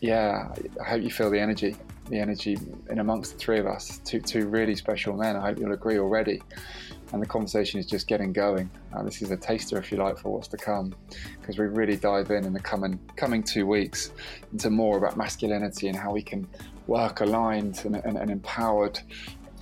[0.00, 1.74] yeah, I hope you feel the energy,
[2.08, 2.56] the energy
[2.88, 5.34] in amongst the three of us, two, two really special men.
[5.34, 6.40] I hope you'll agree already.
[7.12, 8.70] And the conversation is just getting going.
[8.94, 10.94] Uh, this is a taster, if you like, for what's to come,
[11.40, 14.12] because we really dive in in the coming coming two weeks
[14.52, 16.46] into more about masculinity and how we can
[16.86, 19.00] work aligned and, and, and empowered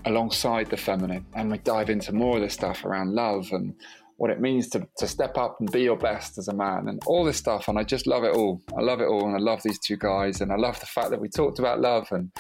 [0.07, 1.27] alongside the feminine.
[1.35, 3.75] And we dive into more of this stuff around love and
[4.19, 7.03] what it means to, to step up and be your best as a man and
[7.07, 7.69] all this stuff.
[7.69, 8.63] And I just love it all.
[8.77, 9.27] I love it all.
[9.27, 10.41] And I love these two guys.
[10.41, 12.09] And I love the fact that we talked about love.
[12.13, 12.31] And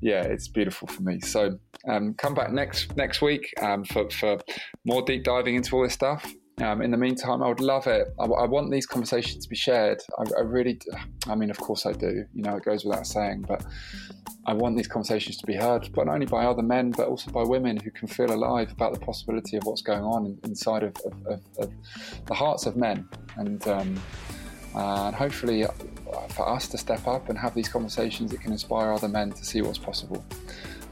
[0.00, 1.20] yeah, it's beautiful for me.
[1.20, 1.58] So
[1.88, 4.38] um, come back next next week um, for, for
[4.86, 6.32] more deep diving into all this stuff.
[6.62, 8.14] Um, in the meantime, I would love it.
[8.18, 10.00] I, I want these conversations to be shared.
[10.18, 10.80] I, I, really,
[11.26, 12.24] I mean, of course I do.
[12.32, 13.62] You know, it goes without saying, but
[14.46, 17.30] I want these conversations to be heard, but not only by other men, but also
[17.30, 20.96] by women who can feel alive about the possibility of what's going on inside of,
[21.04, 21.72] of, of, of
[22.24, 23.06] the hearts of men.
[23.36, 24.00] And, um,
[24.74, 25.72] and hopefully, uh,
[26.30, 29.44] for us to step up and have these conversations, it can inspire other men to
[29.44, 30.24] see what's possible.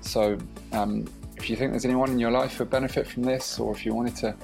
[0.02, 0.36] So,
[0.72, 1.06] um,
[1.38, 3.86] if you think there's anyone in your life who would benefit from this, or if
[3.86, 4.36] you wanted to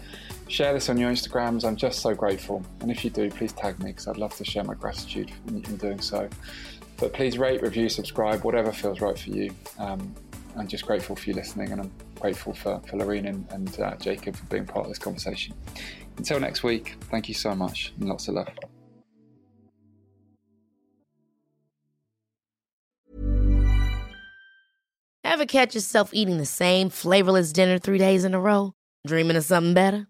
[0.50, 1.64] Share this on your Instagrams.
[1.64, 2.64] I'm just so grateful.
[2.80, 5.62] And if you do, please tag me because I'd love to share my gratitude in,
[5.64, 6.28] in, doing so.
[6.96, 9.54] But please rate, review, subscribe, whatever feels right for you.
[9.78, 10.12] Um,
[10.56, 13.94] I'm just grateful for you listening and I'm grateful for, for Lorin and, and uh,
[13.98, 15.54] Jacob for being part of this conversation.
[16.16, 18.48] Until next week, thank you so much and lots of love.
[25.22, 28.72] Ever catch yourself eating the same flavorless dinner three days in a row?
[29.06, 30.09] Dreaming of something better?